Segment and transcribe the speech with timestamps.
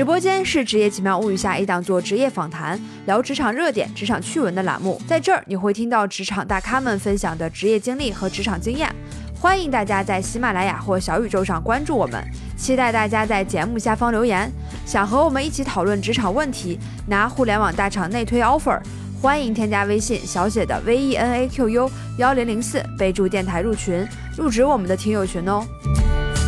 [0.00, 8.90] 直播间是《职业奇妙物语》下一档做职业访谈、聊职场热点、职场趣闻的栏目，在这儿你会听到职场大咖们分享的职业经历和职场经验。
[9.38, 12.24] 欢迎大家在喜马拉雅或小宇宙上关注我们，
[12.56, 14.50] 期待大家在节目下方留言。
[14.86, 18.80] 想和我们一起讨论职场问题，拿互联网大厂内推 offer，
[19.20, 24.08] 欢迎添加微信小写的 V E N A Q U 幺零零四，备注电台入群，
[24.38, 25.62] 入职我们的听友群哦。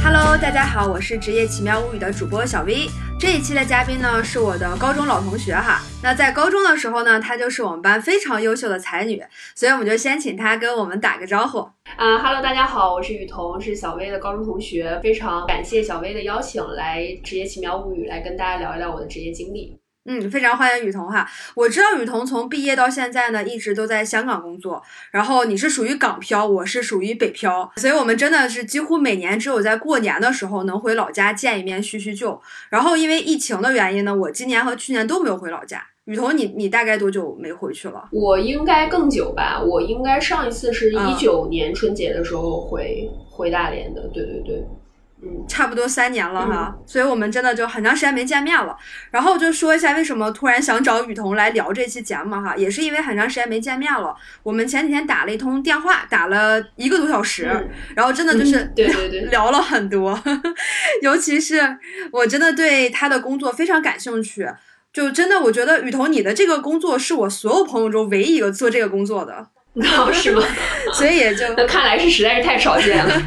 [0.05, 2.89] Hello，大家好，我是职业奇妙物语的主播小 V。
[3.21, 5.81] 这一期的嘉宾呢是我的高中老同学哈。
[6.03, 9.23] 那在高中的时候呢，她就是我们班非常优秀的才女，
[9.55, 11.59] 所以我们就先请她跟我们打个招呼。
[11.97, 19.79] 啊哈喽，大家好，我是雨桐，是小薇的高中同学，非常感谢小薇的邀请来职业奇妙物语来跟大家聊一聊我的职业经历。
[20.05, 21.29] 嗯，非常欢迎雨桐哈。
[21.55, 24.83] 我知道雨桐从毕业到现在呢，一直都在香港工作。
[25.13, 32.41] 然后你是属于港漂，我是属于北漂，所以我们真的是几乎每年只有在过年的时候能回老家见一面叙叙旧。
[32.69, 35.87] 然后因为疫情的原因呢，我今年和去年都没有回老家。
[36.07, 38.09] 雨桐，你你大概多久没回去了？
[38.11, 44.03] 我应该更久吧，我应该上一次是一九年春节的时候回回大连的。
[44.13, 44.67] 对对对。
[45.25, 48.77] 嗯，差不多三年了哈，所以我们真的就很长时间没见面了。
[49.11, 54.13] 然后就说一下为什么突然想找雨桐来聊这期节目哈，也是因为很长时间没见面了。
[54.43, 57.45] 我们前几天打了一通电话，打了一个多小时，
[57.95, 60.21] 然后真的就是对对对 聊了很多，
[61.03, 61.79] 尤其是
[62.11, 64.49] 我真的对他的工作非常感兴趣，
[64.93, 69.47] 就真的我觉得雨桐你的这个工作是我所有朋友中唯一一个做这个工作的。
[69.75, 70.43] 哦， 是吗？
[70.93, 73.23] 所以也就 那看来是实在是太少见了，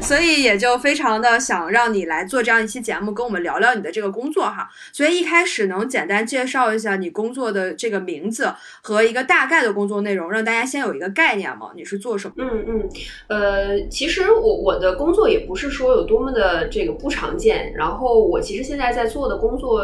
[0.00, 4.66] 所以也就非常的想让你来做这样一期节目，跟我们聊聊你的这个工作哈。
[4.92, 11.70] 所以一开始能简单介绍一下你工作的这个名字和一个大概的工作内容，让大家先有一个概念吗？
[11.76, 12.34] 你是做什么？
[12.38, 12.88] 嗯嗯，
[13.28, 17.74] 呃，其实我我的工作也不是说有多么的这个不常见。
[17.76, 19.82] 然后我其实现在在做的工作，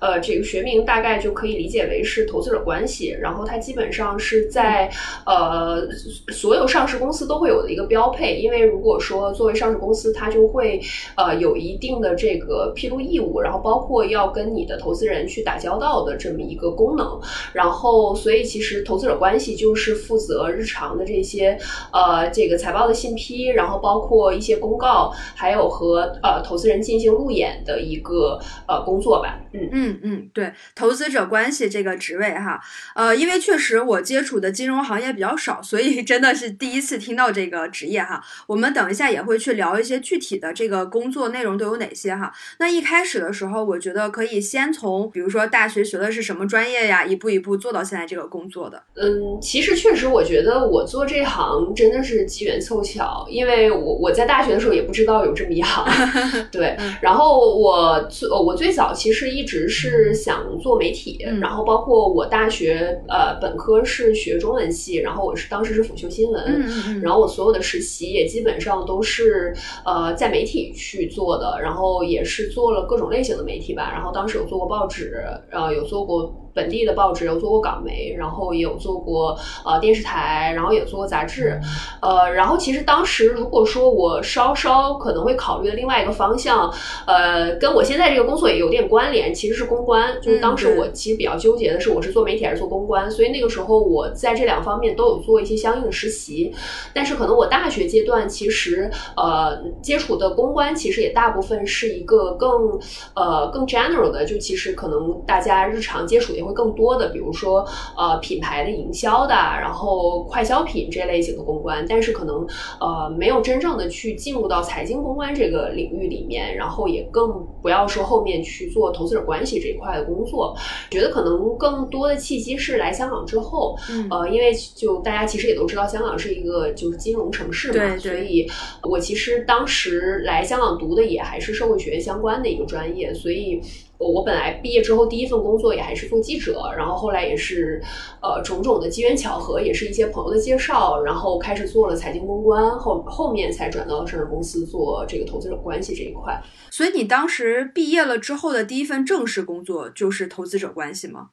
[0.00, 3.14] 呃，这个学名大概就可以理解为是投资者关系。
[3.20, 4.90] 然后它基本上是在
[5.26, 5.41] 呃。
[5.42, 5.88] 呃，
[6.32, 10.80] 所有上市公司都会有的一个标配，因为如果说作为上市公司，它就会
[11.16, 17.20] 呃有一定的这个披露义务，然后包括要跟你的投资人去打交道的这么一个功能，
[17.52, 21.58] 然后所以其实投资者关系就是负责日常的这些
[21.92, 28.38] 呃这个财报的信批，然后包括一些公告，还有和呃投资人进行路演的一个
[28.68, 29.40] 呃工作吧。
[29.54, 32.60] 嗯嗯嗯，对，投资者关系这个职位哈，
[32.94, 35.31] 呃，因为确实我接触的金融行业比较。
[35.36, 38.22] 少，所以真的是第一次听到这个职业哈。
[38.46, 42.32] 我们等一下也会去聊一些具体的这个工作内容都有哪些哈。
[42.58, 48.82] 那一开始的时候，我觉得可以先从，比如说大学学的是什么专业呀，一步一步做到现在这个工作的。
[48.94, 55.84] 嗯，其实确实，我觉得我做这行真的是机缘凑巧，因为我我在大学的时候也不知道有这么一行。
[56.52, 65.21] 对，然后我最我最早其实一直是想做媒体，然后包括我大学呃本科是学中文系，然后。
[65.24, 76.34] 我是当时是辅修新闻，然后我所有的实习也基本上都是呃在媒体去做的，然后也是做了各种类型的媒体吧，然后当时有做过报纸，呃有做过。
[76.54, 81.58] 本地的报纸有做过港媒，然后也有做过呃电视台，然后也做过杂志，
[82.00, 86.70] 呃，然后其实当时如果说我稍稍可能会考虑的另外一个方向，
[87.06, 90.20] 呃，跟我现在这个工作也有点关联，其实是公关。
[90.20, 96.52] 就是当时我其实比较纠结的是，我是做媒体还是做公关，所以那个时候我在这两方面都有做一些相应的实习。
[96.92, 102.78] 但是可能我大学阶段其实呃接触的公关其实也大部分是一个更
[103.14, 106.41] 呃更 general 的，就其实可能大家日常接触的。
[106.44, 107.66] 会更多的，比如说
[107.96, 112.46] 呃品牌的营销的，然后快消品这类型的公关，但是可能
[112.80, 120.56] 呃没有真正的去进入到财经公关这个领域里面，然后也更不要说后面去做投资者关系这一块的工作。
[120.90, 123.76] 觉得可能更多的契机是来香港之后，
[124.10, 128.48] 呃，因为就大家其实也都知道，香港是一个就是金融城市嘛，所以
[128.82, 133.60] 我其实当时来香港读的也还是社会学院相关的一个专业，所以。
[134.02, 137.80] 我本来毕业之后第一份工作也还是做记者，然后后来也是，
[138.20, 146.40] 呃，种种的机缘巧合，也是一些朋友的介绍，然后开始做了财经公关，后后面才转到上市公司做这个投资者关系这一块。
[146.70, 151.28] 所以你当时毕业了之后的第一份正式工作就是投资者关系吗？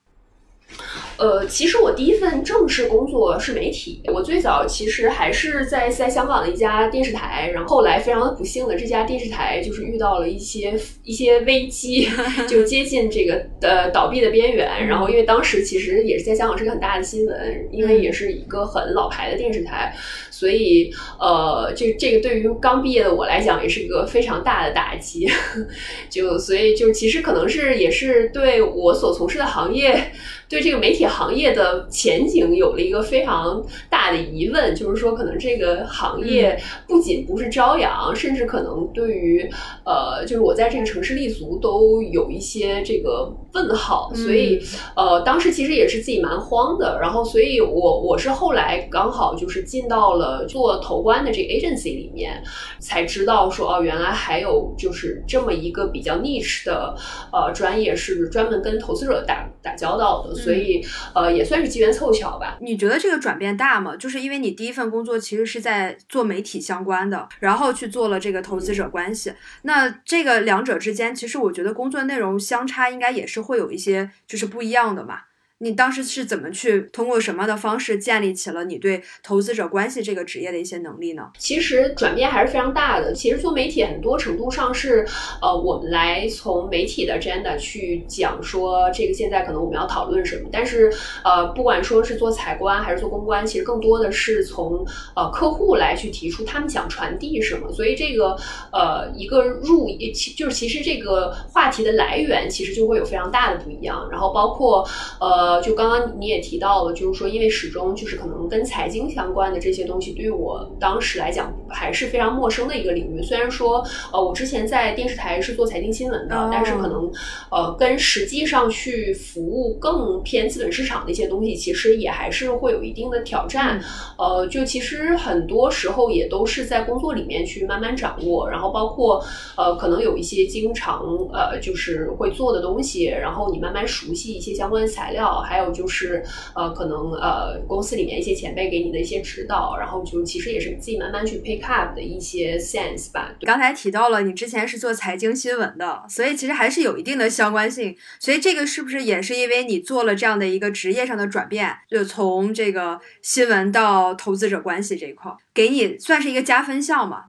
[1.18, 4.02] 呃，其实我第一份正式工作是媒体。
[4.14, 12.08] 我最早其实还是在在香港的一家电视台，然后后来非常的不幸的，这家电视台就是遇到了一些一些危机，
[12.48, 14.88] 就接近这个呃倒闭的边缘。
[14.88, 19.94] 然后因为当时其实也是在香港是个很大的新闻，因为也是一个很老牌的电视台，
[20.40, 20.90] 所以
[21.20, 25.28] 呃，这这个对于刚毕业的我来讲也是一个非常大的打击。
[26.10, 30.12] 就所以就其实可能是也是对我所从事的行业。
[30.48, 39.48] 对这个媒体行业的前景有了一个非常大的疑问，就是说，可能这个行业不仅不是朝阳，甚至可能对于
[39.86, 44.12] 呃，就是我在这个城市立足都有一些这个问号。
[44.16, 44.60] 所以，
[44.96, 46.98] 呃，当时其实也是自己蛮慌的。
[47.00, 52.44] 然后，所以我我是后来刚好就是进到了做投关的这个 agency 里面，
[52.80, 56.96] 才知道说哦，原来还有就是这么一个比较 niche 的
[57.32, 60.36] 呃专业，是专门跟投资者打打交道的。
[60.36, 62.58] 所以，呃，也算是机缘凑巧吧。
[62.62, 63.96] 你觉得这个转变大吗？
[63.96, 69.34] 就是因为你第一份工作其实是在做媒体相关的，然后去做了这个投资者关系。
[69.64, 75.22] 那这个两者之间，其实我觉得工作内容相差应该也是会有一些就是不一样的嘛。
[75.62, 81.30] 你当时是怎么去通过什么的方式建立起了你对投资者关系这个职业的一些能力呢？
[81.38, 83.12] 其实转变还是非常大的。
[83.14, 85.06] 其实做媒体很多程度上是，
[85.42, 90.48] 呃，我们来从媒体的 agenda 去讲说这个现在可能我们要讨论什么。
[90.50, 90.90] 但是，
[91.26, 97.70] 呃，不管说是做采关还是做公关，其实更多的是从呃客户来去提出他们想传递什么。
[97.74, 98.38] 所以这个
[98.72, 104.08] 呃一个入其就是其实这个话题的来源其实就会有非常大的不一样。
[104.10, 104.88] 然后包括
[105.20, 105.49] 呃。
[105.50, 113.24] 呃，就刚刚你也提到了，就是说，因为始终就是可能跟财经相关的这些东西，对于我当时来讲还是非常陌生的一个领域。
[113.24, 117.12] 虽然说，呃，我之前在电视台是做财经新闻的，但是可能，
[117.50, 123.82] 呃，跟实际上去服务更偏资本市场的一些东西，其实也还是会有一定的挑战。
[124.20, 129.20] 呃，就其实很多时候也都是在工作里面去慢慢掌握，然后包括
[129.58, 131.02] 呃，可能有一些经常
[131.34, 135.39] 呃就是会做的东西，然后你慢慢熟悉一些相关的材料。
[135.42, 136.24] 还有就是，
[136.56, 143.34] 呃，可能呃，公司里面一些前辈给你的一些指导，然后就其实也是自己慢慢去 pick up 的一些 sense 吧。
[143.42, 147.96] 刚才提到了你之前是做财经新闻的，所以其实还是有一定的相关性。
[148.20, 157.26] 所以这个是不是也是因为你做了这样的一个职业上的转变，就从这个新闻到投资者关系这一块，给你算是一个加分项嘛？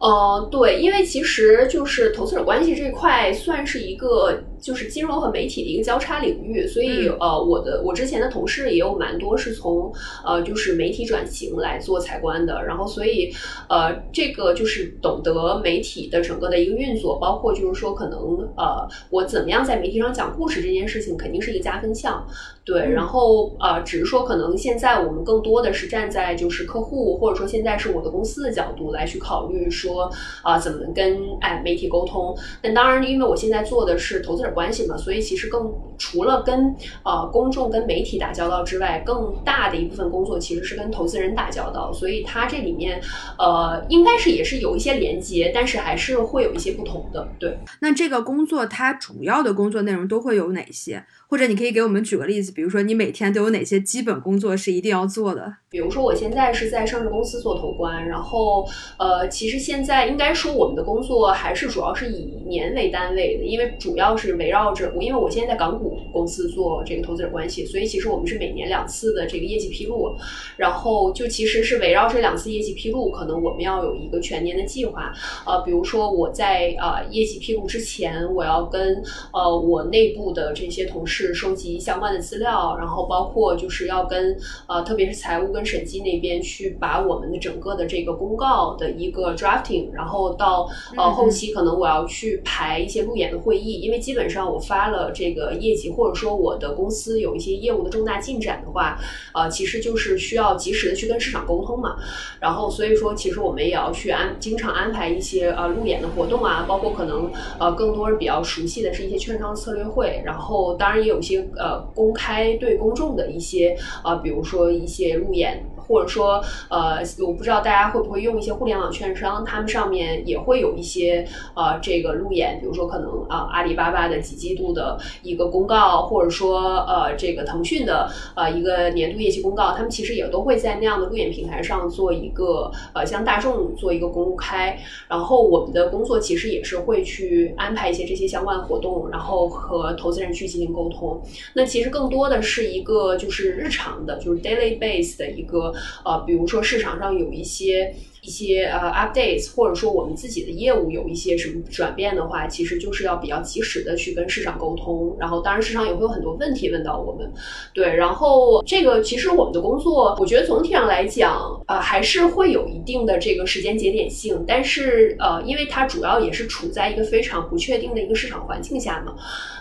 [0.00, 9.92] 呃，对，因为其实就是投资者关系这块算是一个就是金融和媒体的一个交叉领域，所以呃，我的我之前的同事也有蛮多是从
[10.24, 13.30] 呃就是媒体转型来做财官的，然后所以
[13.68, 18.20] 呃这个就是懂得媒体的整个的一个运作，包括就是说可能
[18.56, 22.24] 呃我怎么样在媒体上讲故事这件事情肯定是一个加分项。
[22.64, 30.08] 对，然后呃，只是说可能现在我们更多的是站在就是客户，或者说现在是我的公司的角度来去考虑说
[30.44, 32.38] 啊，怎么跟哎媒体沟通。
[32.62, 41.92] 那当然，因为我现在做的是投资者关系嘛，所以其实更除了跟呃公众、跟媒体打交道之外，更大的一部分工作其实是跟投资人打交道。
[41.92, 43.00] 所以它这里面
[43.38, 47.28] 呃，应该是也是有一些连接，但是还是会有一些不同的。
[47.38, 51.04] 对，那这个工作它主要的工作内容都会有哪些？
[51.32, 55.50] 或者你可以给我们举个例子，比如说你每天都有哪些基本工作是一定要做的？
[55.70, 58.68] 比如说我现在是在上市公司做投关，然后
[58.98, 70.14] 呃，其实现在应该说我们的工作还是主要是以年为单位的，因为主要是围绕着我，因为我现在在港股公司做这个投资者关系，所以其实我们是每年两次的这个业绩披露，
[70.58, 75.10] 然后就其实是围绕这两次业绩披露，可能我们要有一个全年的计划。
[75.46, 84.36] 呃，比如说我在呃业绩披露之前，我要跟呃我内部的这些同事收集相关的资料，然后包括就是要跟
[84.66, 98.98] 呃特别是财务跟审计那边去把我们的整个的这个公告的一个 drafting，然后到呃后期可能我要去排一些路演的会议，因为基本上我发了这个业绩，或者说我的公司有一些业务的重大进展的话，
[99.34, 101.96] 呃，其实就是需要及时的去跟市场沟通嘛。
[102.40, 115.62] 然后所以说，其实我们也要去安经常安排一些呃路演的活动啊，包括可能呃更多比较熟悉的是一些券商策略会，然后当然也有些呃公开对公众的一些啊比如说一些路演。
[115.92, 134.78] 或者说呃，我不知道大家会不会用一些互联网券商，他们上面也会有一些呃这个路演，比如说可能啊阿里巴巴的几季度的一个公告，或者说呃这个腾讯的呃一个年度业绩公告，他们其实也都会在那样的路演平台上做一个呃向大众做一个公开。
[135.08, 141.20] 然后我们的工作其实也是会去安排一些这些相关活动，然后和投资人去进行沟通。
[141.52, 147.94] 那其实更多的是一个就是日常的，就是 daily base 的一个呃，比如说市场上有一些。
[148.22, 155.16] 一些呃 updates，或者说我们自己的业务有一些什么转变的话，其实就是要比较及时的去跟市场沟通。
[155.18, 157.32] 然后当然市场也会有很多问题问到我们，
[157.74, 157.96] 对。
[157.96, 164.44] 然后这个其实我们的工作，我觉得总体上来讲，呃，还是会有一定的这个时间节点性。
[164.46, 169.16] 但是呃，因为它主要也是处在一个非常不确定的一个市场环境下嘛，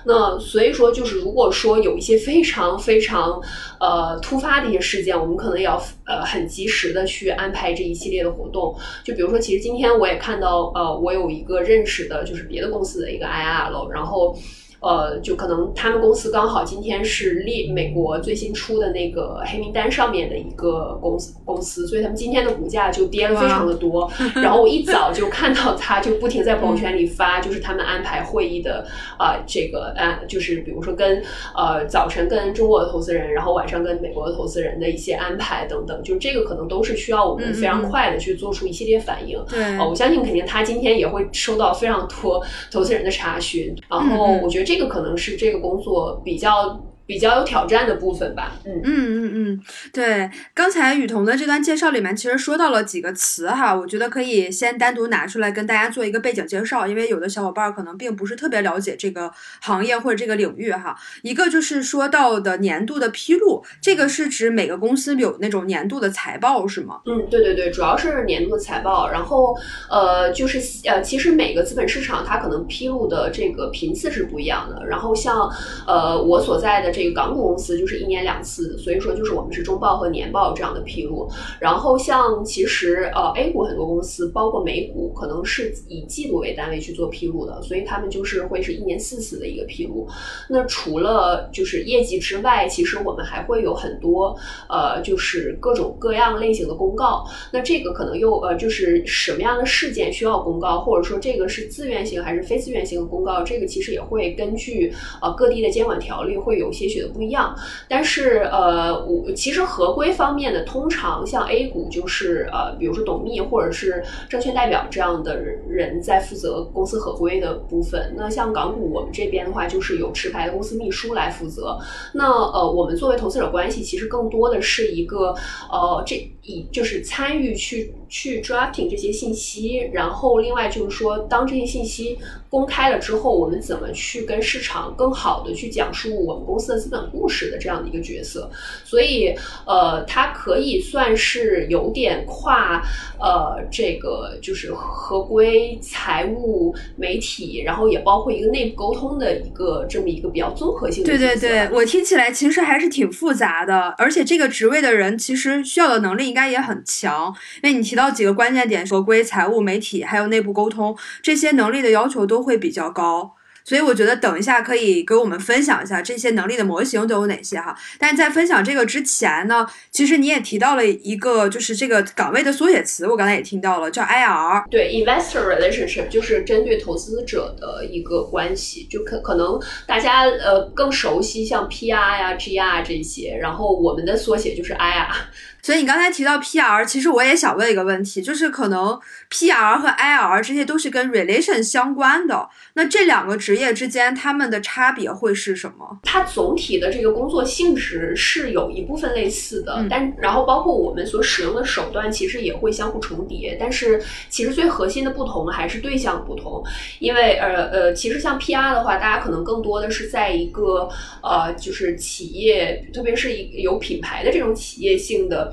[0.06, 3.42] 那所以说就是如果说有一些非常非常
[3.80, 8.51] 呃突发的一些事件，我们可能也要呃很及时的去安排这一系列的活动。
[8.52, 14.38] 动，就比如说，其实今天我也看到，呃，我有一个认识的，就是别的公司的一个 IR 然后。
[14.82, 24.12] 呃，就可能他们公司刚好今天是列美国最新出的那个黑名单上面的一个公司公司，所以他们今天的股价就跌了非常的多。
[24.34, 28.84] 然后我一早就看到他就不停在朋友圈里发，就是他们安排会议的
[29.20, 31.22] 啊，这个啊，就是比如说跟
[31.56, 39.40] 呃早晨跟中国的投资人，然后晚上跟美国的投资人的一些安排等等，就这个可能都是需要我们非常快的去做出一系列反应。
[39.48, 44.71] 对，我相信肯定他今天也会收到非常多投资人的查询，然后我觉得。
[44.72, 46.82] 这个可能是这个工作比较。
[47.12, 60.96] 比较有挑战的部分吧，嗯嗯嗯嗯，对，刚才雨桐的这段介绍里面其实说到了几个词哈，我觉得可以先单独拿出来跟大家做一个背景介绍，因为有的小伙伴可能并不是特别了解这个行业或者这个领域哈。
[61.22, 67.02] 一个就是说到的年度的披露，这个是指每个公司有那种年度的财报是吗？
[67.08, 69.54] 嗯，对对对，主要是年度的财报，然后
[69.90, 75.52] 呃，就是呃，其实每个资本市场它可能披露的这个频次是不一样的，然后像
[75.86, 77.01] 呃我所在的这。
[77.02, 81.28] 这个港股公司就是一年两次，所以说就是我们是中报和年报这样的披露。
[81.60, 90.08] 然后像其实呃 A 股很多公司，包括美股，可能是以季度为单位去做披露的，所以他们就是会是一年四次的一个披露。
[90.48, 94.38] 那除了就是业绩之外，其实我们还会有很多
[94.70, 97.26] 呃就是各种各样类型的公告。
[97.52, 106.92] 那这个可能又呃就是什么样的事件需要公告，或者说这个是自愿性还是非自愿性的公告，这个其实也会根据呃各地的监管条例会有些。
[106.92, 107.56] 许的不一样，
[107.88, 118.14] 但是呃，我其实合规方面的，通常像 A 股就是呃，比如说董秘或者是证券代表这样的人在负责公司合规的部分。
[118.18, 121.80] 那像港股我们这边的话，就是有持牌的公司秘书来负责。
[122.14, 125.34] 那呃，我们作为投资者关系，其实更多的是一个
[125.72, 132.18] 呃，这以就是参与去去 drafting 这些信息，然后另外就是说，当这些信息
[132.50, 136.82] 公开了之后，我们怎么去跟市场更好的去讲述我们公司的。
[136.82, 138.50] 资本故事的这样的一个角色，
[138.84, 139.36] 所以
[139.68, 142.82] 呃，它可以算是有点跨
[143.20, 151.10] 呃，这个就是合规、财务、媒体，然后也包括一个内部沟通的一个这么一个比较综合性的。
[151.16, 157.28] 对对对，我听起来其实还是挺复杂的，而且这个职位的人其实需要的能力应该也很强，
[157.62, 163.34] 因为你提到几个关键点：合规、财务、媒体，还有内部沟通，这些能力的要求都会比较高。
[163.64, 167.78] 所以我觉得等一下可以给我们分享一下这些能力的模型都有哪些哈。
[168.00, 174.68] 但在分享这个之前呢，其实你也提到了一个，就是这个岗位的缩写词，我刚才也听到了，叫 IR。
[174.72, 185.14] 对，Investor Relationship 就是针对投资者的一个关系，就可可能大家呃更熟悉像 PR 呀、GR 这些，然后我们的缩写就是 IR。
[185.64, 189.00] 所以你刚才提到 PR，其实我也想问一个问题，就是可能
[189.30, 196.00] PR 和 IR 这些都是跟 relation 相关的，那这两个职业之间他们的差别会是什么？
[196.04, 206.64] 它总体的这个工作性质是有一部分类似的，但然后包括我们所使用的手段其实也会相互重叠，但是其实最核心的不同还是对象不同，
[207.00, 210.90] 因为呃呃，其实像 PR 的话，大家可能更多的是在一个
[211.22, 215.51] 呃就是企业，特别是一有品牌的这种企业性的。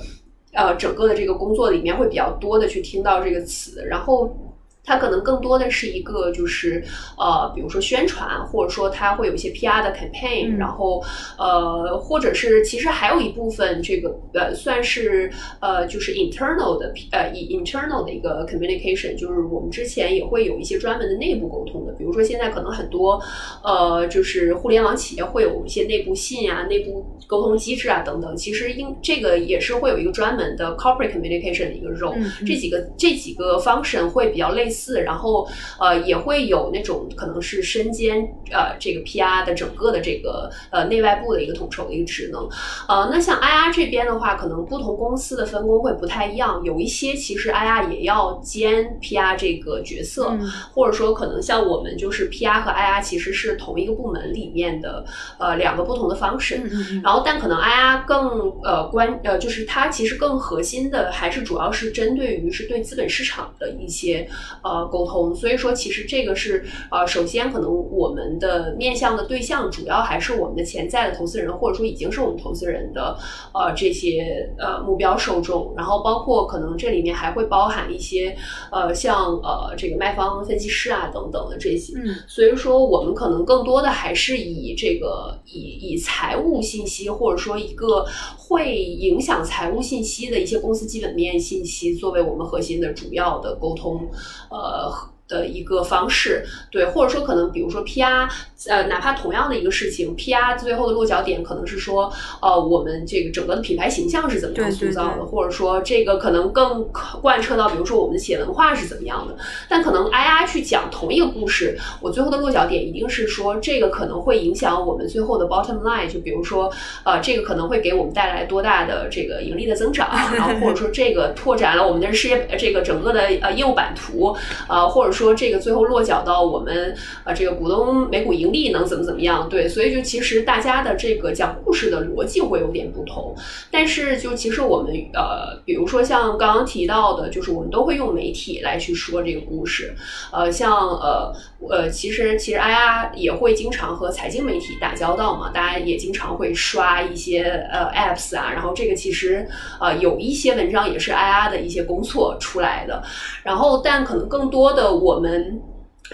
[0.52, 4.48] 呃，整个的这个工作里面会比较多的去听到这个词，然后。
[4.88, 6.83] 它可能更多的是一个就是
[7.18, 11.04] 呃，比如说宣传，或者说它会有一些 PR 的 campaign，然后
[11.37, 15.30] 呃，或者是其实还有一部分这个呃，算是
[15.61, 23.21] 呃，就是 internal 的呃，internal 的一个 communication，就是我们之前也会有一些专门的内部沟通的，比如说现在可能很多
[23.62, 32.16] 呃，就是互联网企业会有一些内部信啊、内部沟通机制啊等等，其实应这个也是会有一个专门的 corporate communication 的一个 role，
[32.47, 38.20] 这几个这几个 function 会比较类似，然后呃也会有那种可能是身兼
[38.50, 42.49] 呃这个 PR 的整个的这个呃内外部的一个统筹的一个职能，
[42.88, 50.28] 呃那像 IR 这边的话，可能不同公司的分工会不太一样，有一些其实 IR 也要兼 PR 这个角色，
[50.75, 55.04] 或者说可能像我们就是 PR 和 IR 其实是同一个部门里面的
[55.38, 56.62] 呃两个不同的 function，
[57.02, 64.28] 然后但可能 IR 更呃关呃就是它其实更核心的还是主要是针对于是对资本市场的一些
[64.62, 73.16] 呃沟通，所以说其实这个是呃首先可能我们的面向的对象主要还是我们的潜在的投资人，或者说已经是我们投资人的
[73.54, 78.37] 呃这些呃目标受众，然后包括可能这里面还会包含一些
[78.70, 88.06] 呃像呃这个卖方分析师啊等等的这些，嗯，所以说我们可能更多的还是以这个以以财务信息或者说一个
[88.37, 94.08] 会影响财务信息的一些公司基本面信息作为我们核心的主要的沟通，
[94.50, 98.28] 呃的一个方式，对，或者说可能比如说 PR，
[98.68, 106.87] 呃，哪怕同样的一个事情，PR 最后的落脚点可能是说，呃，我们这个整个的品牌形象是怎么样塑造的，或者说这个可能更
[107.20, 109.37] 贯彻到，比如说我们的企业文化是怎么样的，
[109.68, 116.73] 但可能 IR 去讲同一个故事，我最后的落脚点一定是说这个可能会影响我们最后的 bottom line，就比如说，
[117.04, 124.35] 呃，这个可能会给我们带来多大的这个盈利的增长， 然后或者说这个拓展了我们的事业这个整个的呃业务版图，
[124.68, 126.94] 呃，或者说说这个最后落脚到我们
[127.25, 129.48] 呃这个股东每股盈利能怎么怎么样？
[129.48, 133.34] 对，所以就其实大家的这个讲故事的逻辑会有点不同，
[133.68, 139.92] 但是就其实我们呃，比如说像刚刚提到的，就是我们都会用媒体来去说这个故事，
[140.32, 141.32] 呃，像呃
[141.68, 149.48] 呃，其实其实 IR 也会经常和财经媒体打交道嘛，大家也经常会刷一些呃 apps 啊，然后这个其实
[149.80, 153.02] 呃有一些文章也是 IR 的一些工作出来的，
[153.42, 155.58] 然后但可能更多的我我们。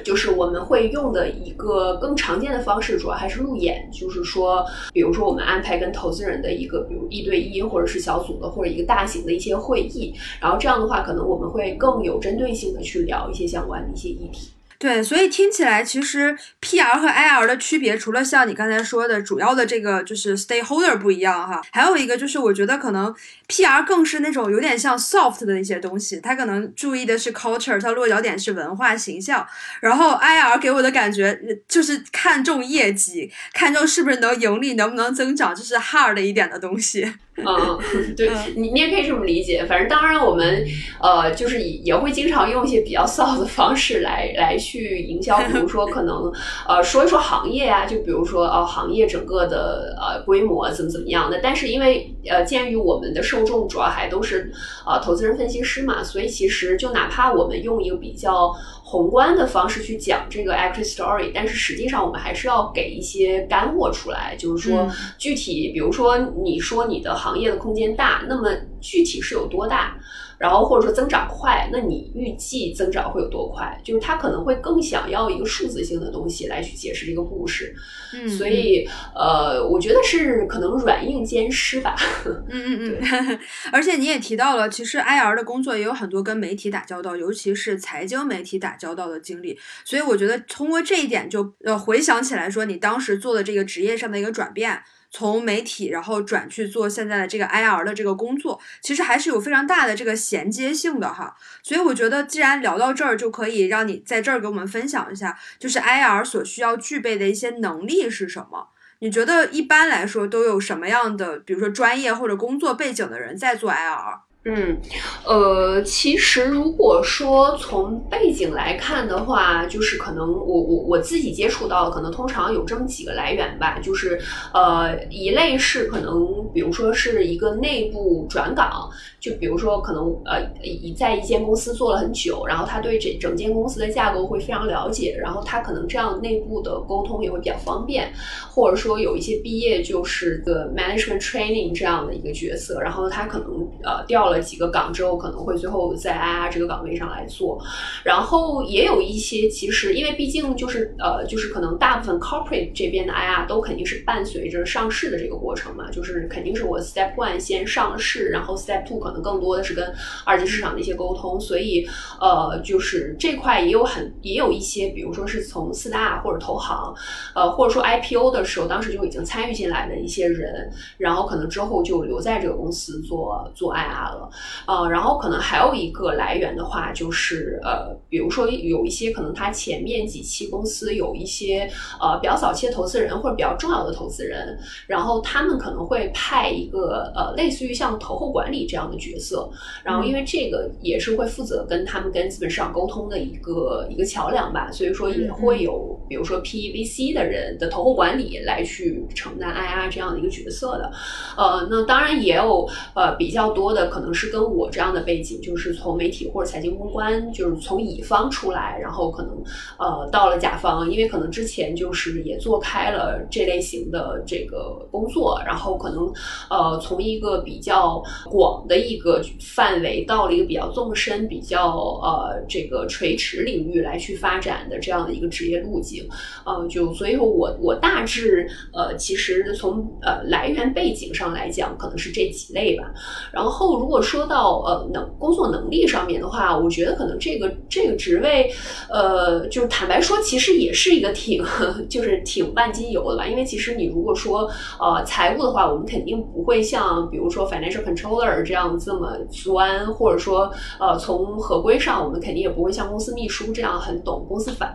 [0.02, 3.88] 就是我们会用的一个更常见的方式，主要还是路演。
[3.92, 10.12] 就是说，比如说我们安排跟投资人的一个，比如一对一，或者是小组的，或者一个大型的一些会议。
[10.40, 14.50] 然后这样的话，可能我们会更有针对性的去聊一些相关的一些议题。
[14.78, 23.14] 对，所以听起来其实 PR 和 IR 的区别，除了像你刚才说的主要的这个就是 stakeholder 不一样哈，还有一个就是我觉得可能
[23.48, 29.46] PR 更是那种有点像 soft 的一些东西，它可能注意的是 culture，它落脚点是文化形象，
[29.80, 37.14] 然后 IR 给我的感觉就是看重业绩，看重是不是能盈利，能不能增长，就是 hard 一点的东西。
[37.36, 37.78] 嗯，
[38.16, 39.64] 对你你也可以这么理解。
[39.64, 40.64] 反正当然我们
[41.00, 46.32] 呃就是也会经常用一些比较骚的方式来来去营销，比如说可能
[46.68, 51.40] 呃说一说行业呀，就比如说呃行业整个的呃规模怎么怎么样的。
[51.42, 54.52] 但是因为呃鉴于我们的受众主要还都是
[54.86, 58.54] 呃投资人分析师嘛，所以其实就哪怕我们用一个比较。
[58.86, 68.50] 宏观的方式去讲这个 equity story，但是实际上我们还是要给一些干货出来，就是说具体，比如说你说你的行业的空间大，那么
[68.82, 69.96] 具体是有多大？
[70.44, 73.80] 然后或者说增长快，那你预计增长会有多快？
[73.82, 77.74] 就是他可能会更想要一个数字性的东西来去解释这个故事。
[78.12, 81.96] 嗯，所以呃，我觉得是可能软硬兼施吧。
[82.26, 83.38] 嗯嗯嗯。
[83.72, 89.58] 而且你也提到了，其实 IR 的工作也有很多跟媒体打交道，尤其是财经媒体打交道的经历。
[89.82, 94.78] 所以我觉得通过这一点，就呃回想起来说，你当时做的这个职业上的一个转变。
[95.16, 101.36] 从媒体，然后转去做现在的这个 IR 的这个工作，其实还是有非常大的这个衔接性的哈。
[101.62, 108.70] 所以我觉得，既然聊到这儿，就可以让你在这儿给我们分享一下，就是 IR 所需要具备的一些能力是什么？
[108.98, 114.18] 你觉得一般来说都有什么样的，比如说专业或者工作背景的人在做 IR？
[114.46, 114.78] 嗯，
[115.24, 124.20] 呃，其实如果说从背景来看的话，就是可能我我我自己接触到，可能通常有这么几个来源吧，就是
[124.52, 128.90] 呃，一类是可能，比如说是一个内部转岗。
[129.24, 138.12] 就比如说，可能呃，一在一间公司做了很久，然后他对这整间公司的架构会非常了解，然后他可能这样内部的沟通也会比较方便，
[138.50, 147.58] 或者说有一些毕业就是个 management training 这样的一个角色，然后他可能呃调了几个岗之后，可能会最后在 IR 这个岗位上来做。
[148.04, 159.92] 然后也有一些，其实因为毕竟就是呃，就是可能大部分 corporate 这边的 IR 都肯定是伴随着上市的这个过程嘛，就是肯定是我 step one 先上市，然后 step two 可能更多的是跟
[160.24, 161.86] 二级市场的一些沟通，所以
[162.20, 166.94] 呃，就是这块也有很也有一些，比如说是从四大或者投行，
[167.34, 174.30] 呃，或者说 IPO 的时候，当时就已经参与进来的一些人，然后可能之后就留在这个公司做做 IR 了，
[174.66, 189.48] 呃，然后可能还有一个来源的话，就是呃，比如说有一些可能他前面几期公司有一些呃比较早期的投资人或者比较重要的投资人，然后他们可能会派一个呃类似于像投后管理这样的角色，
[189.84, 200.90] 然后因为这个也是会负责跟他们跟资本市场沟通的一个一个桥梁吧，所以说也会有比如说 PEVC 的人的投后管理来去承担 IR 这样的一个角色的，
[201.36, 209.42] 呃，那当然也有呃比较多的可能是跟我这样的背景，就是从媒体或者财经公关，就是从乙方出来，然后可能
[209.78, 216.10] 呃到了甲方，因为可能之前就是也做开了这类型的这个工作，然后可能
[216.48, 226.08] 呃从一个比较广的一一个范围到了一个比较纵深、比较呃这个垂直领域来去发展的这样的一个职业路径，
[226.46, 232.92] 呃，就所以说我我大致呃其实从呃来源背景上来讲，可能是这几类吧。
[233.32, 238.50] 然后如果说到呃能工作能力上面的话，我觉得可能这个这个职位，
[238.88, 241.44] 呃，就是坦白说，其实也是一个挺
[241.88, 243.26] 就是挺万金油的吧。
[243.26, 254.74] 因为其实你如果说呃财务的话，我们肯定不会像比如说 financial controller 这样这么钻，或者说呃从合规上，我们肯定也不会像公司秘书这样很懂公司法。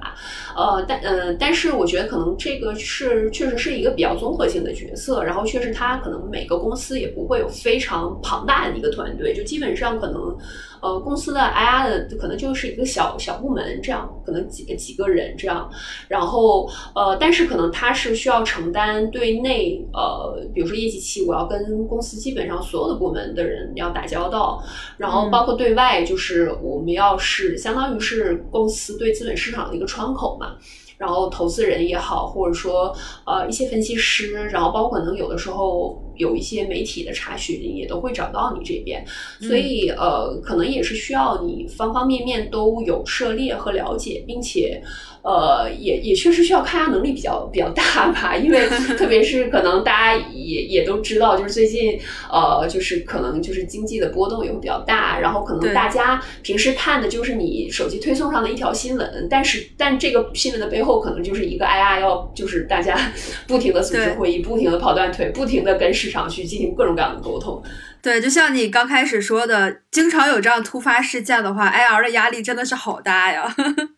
[0.55, 10.35] 呃，但呃，但是我觉得可能这个是确实是一个比较综合性的角色，然后确实他可能每个公司也不会有非常庞大的一个团队，就基本上可能。
[10.82, 15.70] 呃，公司的 IR 的可能就是一个小小部门这样，可能几个几个人这样，
[16.08, 24.63] 然后呃，但是可能他是需要承担对内呃，比如说业绩期，我要跟公司基本上所有的部门的人要打交道，
[24.98, 30.56] 然后包括对外，就是我们要是相当于是公司对资本市场的一个窗口嘛。
[30.98, 32.94] 然后投资人也好，或者说
[33.26, 39.03] 呃一些分析师，然后包括可能有的时候有一些媒体的查询，也都会找到你这边，
[39.41, 44.79] 所以呃可能也是需要你方方面面都有涉猎和了解，并且。
[45.21, 48.65] 呃，也也确实需要抗压能力比较比较大吧，因为
[48.97, 51.99] 特别是可能大家也也都知道，就是最近
[52.32, 62.97] 呃，就是可能就是经济的波动也会比较大，然后可能大家平时看的就是你手机推送上的一条新闻，但是但这个新闻的背后可能就是一个 IR 要就是大家
[63.45, 67.62] 不停的组织会议，不停的跑断腿，不停的跟市上去进行各种各样的沟通。
[68.01, 73.53] 对，就像你刚开始说的，经常有这样突发事件的话，IR 的压力真的是好大呀。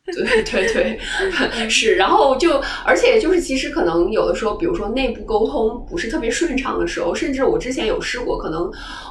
[0.05, 0.99] 对 对对，
[1.69, 1.95] 是。
[1.95, 8.69] 然后就，而且就是，其实可能有的时候，比如说内部沟通不是特别顺畅的时候，甚至我之前有试过，可能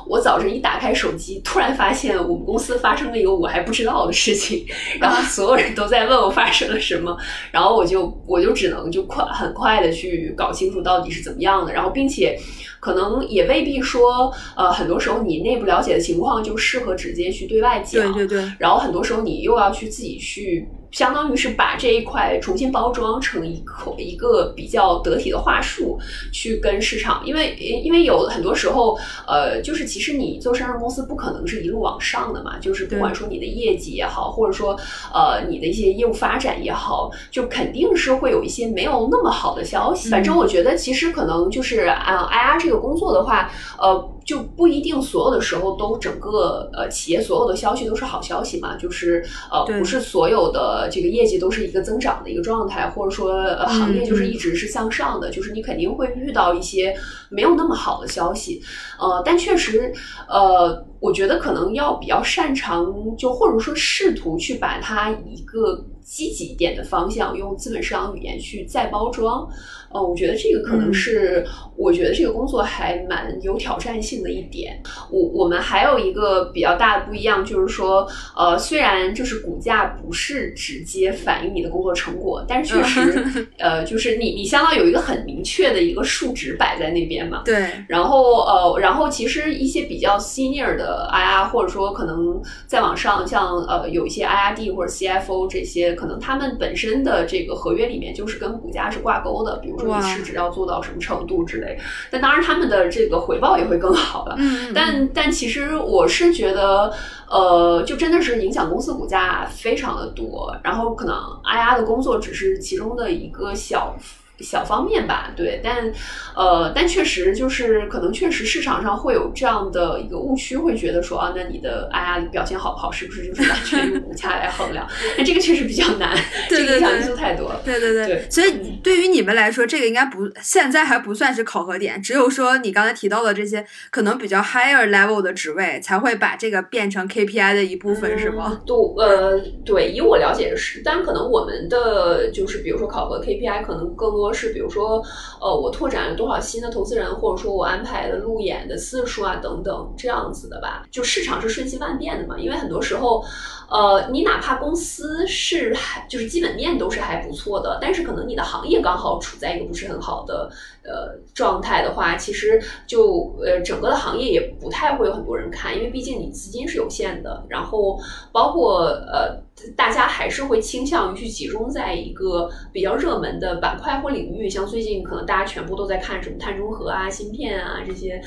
[0.08, 4.66] 我早晨一打开手机，突然发现我们公司发生了一个我还不知道的事情，
[5.00, 7.16] 然后所有人都在问我发生了什么，
[7.52, 12.36] 然后我就我就只能就快很快的去搞清楚到底是怎么样的，然后并且。
[12.82, 18.52] 可能也未必说，呃，很多时候你内部了解的情况就适合直接去对外讲，对对对。
[18.58, 20.66] 然后很多时候你又要去自己去。
[20.90, 25.96] 相当于是把这一块重新包装成一口一个比较得体的话术，
[26.32, 34.76] 去跟市场，因为因为有很多时候，呃，就是其实你做上市公司不可能是一路往上的嘛，就是不管说你的业绩也好，或者说
[35.14, 40.10] 呃你的一些业务发展也好，就肯定是会有一些没有那么好的消息。
[40.10, 44.10] 反正我觉得其实可能就是啊，IR 这个工作的话，呃。
[44.24, 56.94] 就不一定所有的时候都整个呃企业所有的消息都是好消息嘛，就是呃不是所有的这个业绩都是一个增长的一个状态，或者说行业就是一直是向上的，就是你肯定会遇到一些
[57.28, 58.62] 没有那么好的消息，
[58.98, 59.92] 呃，但确实
[60.28, 69.48] 呃，我觉得可能要比较擅长，就或者说试图去把它一个积极一点的方向，用资本市场语言去再包装。
[69.92, 71.44] 呃，我觉得这个可能是，
[71.76, 74.80] 我觉得这个工作还蛮有挑战性的一点。
[75.10, 87.42] 我我们还有一个比较大的不一样，就是说，呃，虽然就是股价不是直接反映你的工作成果，但是确实， 呃，就是你你相当有一个很明确的一个数值摆在那边嘛。
[87.44, 87.68] 对。
[87.88, 101.78] 然后呃，然后其实一些比较 senior 的 IR，或者说可能再往上，像呃有一些 IRD 或者 CFO 这些些，可能他们本身的这个合约里面就是跟股价是挂钩的，比如说你市值要做到什么程度之类。
[102.10, 104.34] 但当然，他们的这个回报也会更好了。
[104.38, 106.90] 嗯，但但其实我是觉得，
[107.28, 113.94] 呃，就真的是影响公司股价非常的多，然后可能 I R 的工作只是其中的一个小。
[114.40, 115.92] 小方面吧，对，但，
[116.34, 124.86] 呃，但确实就是可能确实市场上会有这样的一个误区，会觉得说啊，那你的哎呀表现好不好，是不是就是完全用股价来衡量？
[125.18, 126.16] 那这个确实比较难，
[126.48, 127.60] 这个影响因素太多了。
[127.64, 138.60] 对对对，所以对于你们来说，这个应该不现在还不算是考核点，只有说你刚才提到的这些可能比较 higher level 的职位才会把这个变成 KPI 的一部分，是吗？
[138.64, 144.29] 对，呃，对，以我了解的是，但可能我们的就是比如说考核 KPI 可能更多。
[144.32, 145.02] 是，比如说，
[145.40, 150.84] 呃，我拓展了多少新的投资人，或者说我安排的路演的次数啊，等等，这样子的吧。
[150.90, 153.24] 就市场是瞬息万变的嘛，因为很多时候，
[153.68, 160.50] 呃，你哪怕公司是还就是基本面都是还不错的，但是可能你的行业刚好处在一个不是很好的
[160.84, 168.00] 呃状态的话，其实就呃整个的行业也不太会有很多人看，因为毕竟你资金是有限的，然后
[168.32, 169.42] 包括呃。
[169.76, 178.18] 大家还是会倾向于去集中在一个比较热门的板块或领域，像最近可能大家全部都在看什么碳中和啊、芯片啊这些，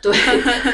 [0.00, 0.10] 对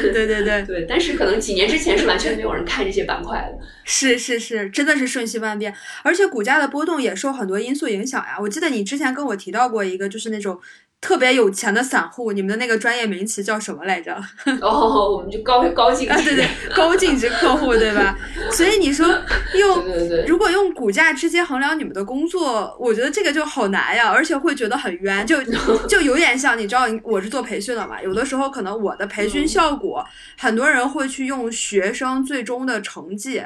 [0.01, 0.85] 对对对对。
[0.87, 3.65] 但是可能几年之前是完全没有人看这些板块的。
[3.83, 8.37] 是是是，真的是瞬息万变，而且股价的波动也受很多因素影响呀。
[8.39, 10.57] 我记得你之前跟我提到过一个，就是那种。
[11.05, 14.11] 特别有钱的散户，你们的那个专业名词叫什么来着？
[14.59, 18.17] 哦，我们就高高净值，对对， 高净值客户，对吧？
[18.51, 19.07] 所以你说
[19.53, 19.85] 用，
[20.25, 25.37] 如果用股价直接衡量你们的工作，我觉得这个就好难呀，而且会觉得很冤，就
[25.87, 30.03] 就有点像你知道，我是做培训的嘛，有的时候可能我的培训效果，
[30.39, 33.43] 很多人会去用学生最终的成绩。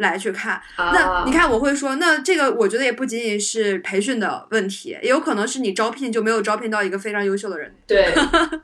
[0.00, 7.72] 来去看，那你看我会说，那这个我觉得也不仅仅是培训的问题，也有可能是你招聘就没有招聘到一个非常优秀的人。
[7.86, 8.12] 对，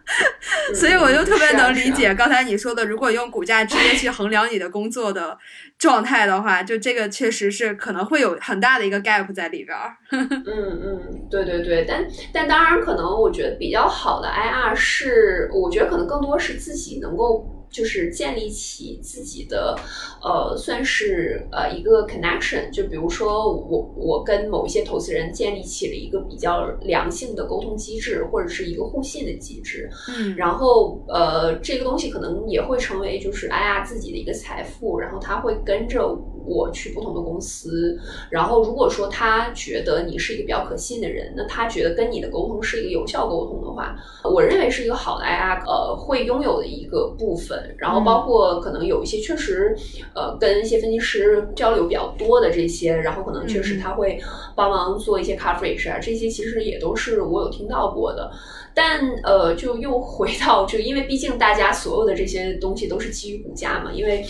[0.75, 5.39] 所以我就特别能理解刚才你说的，如果用股价直接去衡量你的工作的
[5.79, 9.97] 状态的话，就这个确实是可能会有很大的一个 gap 在里边儿。
[10.11, 17.53] 嗯嗯，对对对，但但当然可能我觉得比较好的 IR 是，我觉得可能更多是自己能够。
[17.71, 19.79] 就是建立起自己的，
[20.23, 22.71] 呃，算是呃一个 connection。
[22.71, 29.91] 就比如说，我我跟某一些投资人建立起了一个比较良性的沟通机制，或者是一个互信的机制。
[30.09, 36.17] 嗯，然后呃，这个东西可能也会成为就是哎呀自己的一个财富，然后他会跟着。
[36.47, 37.99] 我去不同的公司，
[38.31, 47.75] 然后如果说他觉得你是一个比较可信的人，那他觉得跟你的沟通是一个有效沟通的话，我认为是一个好的 IR 呃会拥有的一个部分。
[47.77, 49.77] 然后包括可能有一些确实
[50.15, 54.21] 呃跟一些分析师交流比较多的这些，然后可能确实他会
[54.55, 58.31] 帮忙做一些 coverage 啊，这些其实也都是我有听到过的。
[58.75, 64.25] 但呃就又回到这个，因为毕竟大家所有的这些东西都是基于股价嘛，因为。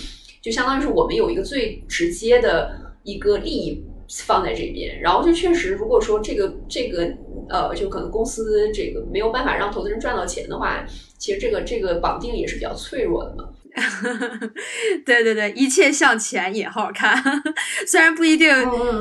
[0.47, 2.71] 就相当于是我们有一个最直接的
[3.03, 3.85] 一个利益
[4.25, 7.13] 放在这边，然后就确实，如果说这个这个
[7.49, 10.87] 呃，就可能公司这个没有办法让投资人赚到钱的话，
[11.19, 13.49] 其实这个这个绑定也是比较脆弱的嘛。
[15.05, 17.23] 对对对，一切向前也好看，
[17.87, 18.49] 虽然不一定，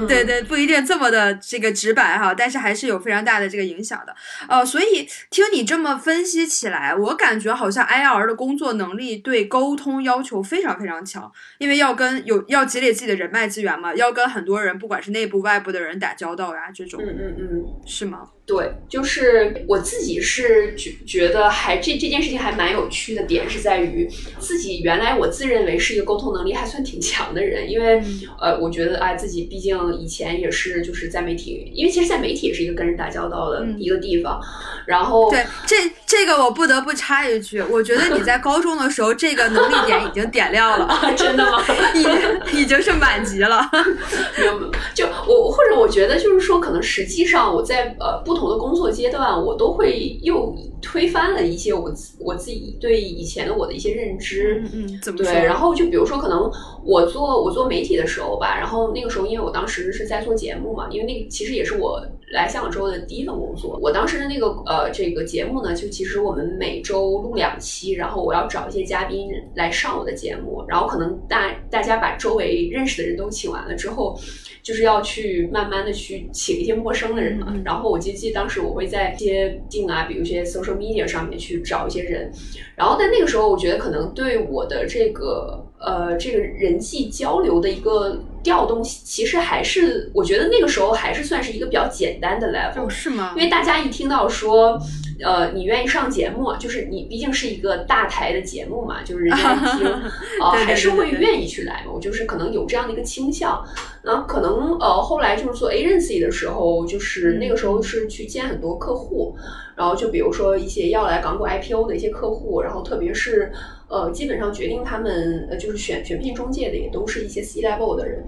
[0.08, 4.16] 对对，不一定这么的这个直白哈，但是还是有非常大的这个影响的。
[4.48, 18.28] 呃，所以听你这么分析起来，我感觉好像 IR 的工作能力对沟通要求非常非常强，因为要跟有要积累自己的人脉资源嘛，要跟很多人，不管是内部外部的人打交道呀，这种，嗯嗯嗯，是吗？
[18.48, 28.00] 对，就是我自己是觉觉得还这这件事情还蛮有趣的点是在于自己原来我自认为是一个沟通能力还算挺强的人，因为
[28.40, 34.40] 呃，我觉得啊自己毕竟以前也是就是在媒体，因为其实，在媒体也是一个跟人打交道的一个地方，
[34.86, 41.64] 然后对这这个我不得不插一句，我觉得你在高中的时候这个能力点已经点亮了， 真的吗？
[41.96, 43.68] 已已经是满级了，
[44.38, 48.35] 没有，就我或者我觉得就是说，可能实际上我在呃不。
[48.36, 54.62] 不同的工作阶段，我都会又推翻了一些我我自己对以前的我的一些认知。
[54.74, 55.34] 嗯嗯，怎么对？
[55.46, 56.52] 然后就比如说，可能
[56.84, 63.80] 我做我做媒体的时候吧，然后那个时候，因为我当时是在做节目嘛，因为那个其实也是我来香港之后的第一份工作。
[63.82, 74.20] 我当时的那个呃这个节目呢，就其实我们每周录两期，然后我要找一些嘉宾来上我的节目，然后可能大大家把周围认识的人都请完了之后。
[74.66, 82.32] 就是要去慢慢的去请一些陌生的人嘛，然后我记记当时我会在一些镜啊，比如一些 social media 上面去找一些人，
[82.76, 93.34] 然后在那个时候，我觉得可能对我的这个呃，这个人际交流的一个调动，其实还是我觉得那个时候还是算是一个比较简单的 level，是吗？
[93.36, 94.80] 因为大家一听到说。
[95.24, 99.88] 呃，你愿意上节目，就是你毕竟是一个大台的节目嘛，就是人家一听，
[100.44, 101.94] 呃，还是会愿意去来嘛。
[101.94, 103.66] 我就是可能有这样的一个倾向。
[104.02, 109.38] 然后可能呃，后来就是做 agency 的时候，就是那个时候是去见很多客户，
[109.78, 113.54] 然后就比如说一些要来港股 IPO 的一些客户，然后特别是
[113.88, 118.24] 呃，基本上决定他们呃，就是选选聘中介的也都是一些 C level 的人。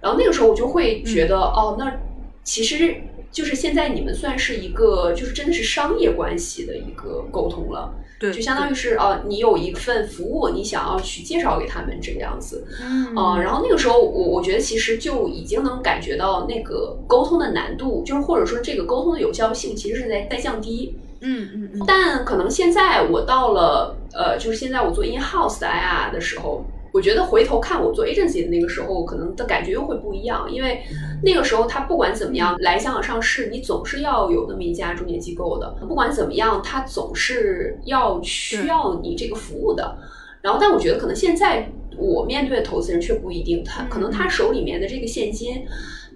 [0.00, 2.00] 然后那个时候我就会觉得，哦，那
[2.42, 2.94] 其实。
[3.30, 26.64] 就是现在你们算是一个，就是真的是商业关系的一个沟通了，对，就相当于是啊，你有一份服务，你想要去介绍给他们这个样子，嗯，然后那个时候我我觉得其实就已经能感觉到那个沟通的难度，就是或者说这个沟通的有效性其实是在在降低，嗯嗯嗯，但可能现在我到了呃，就是现在我做 in house 的 IR 的时候。
[26.90, 30.80] 我觉得回头看我做 agency 的那个时候，可能的感觉又会不一样，因为
[31.22, 39.98] 那个时候他不管怎么样来香港上市，你总是要有那么一家中介机构的，不管怎么样，他总是要需要你这个服务的。
[40.40, 45.66] 然后，但我觉得可能现在我面对的投资人却不一定，他可能他手里面的这个现金，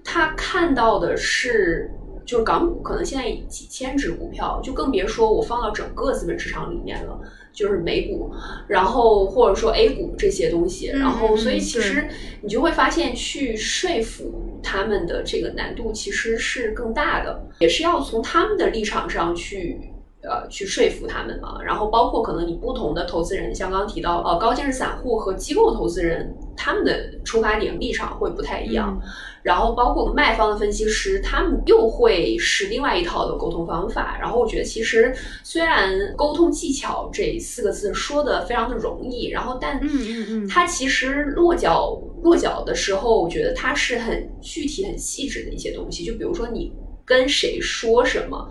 [0.02, 1.92] 他看到的是
[2.24, 7.18] 就是港股，可能现在几千只股票，就更别说我放到整个资本市场里面了。
[7.54, 8.32] 就是美股，
[8.66, 12.08] 然后或者说 A 股这些东西，然后所以其实
[12.40, 19.78] 你就会发现，去说服他们的这个难度其实是更大的，也是要从他们的立场上去
[20.22, 21.58] 呃去说服他们嘛。
[21.62, 29.00] 然后包括可能你不同的投资人，像刚刚提到呃高净值散户和机构投资人，他们的出发点立场会不太一样。
[29.42, 34.16] 然后包括卖方的分析师，他们又会是另外一套的沟通方法。
[34.20, 35.12] 然后我觉得，其实
[35.42, 46.04] 虽然沟通技巧这四个字说的非常的容易，然后但嗯嗯嗯，它其实落脚落脚的时候，我觉得它是很具体、很细致的一些东西。
[46.04, 46.72] 就比如说你
[47.04, 48.48] 跟谁说什么。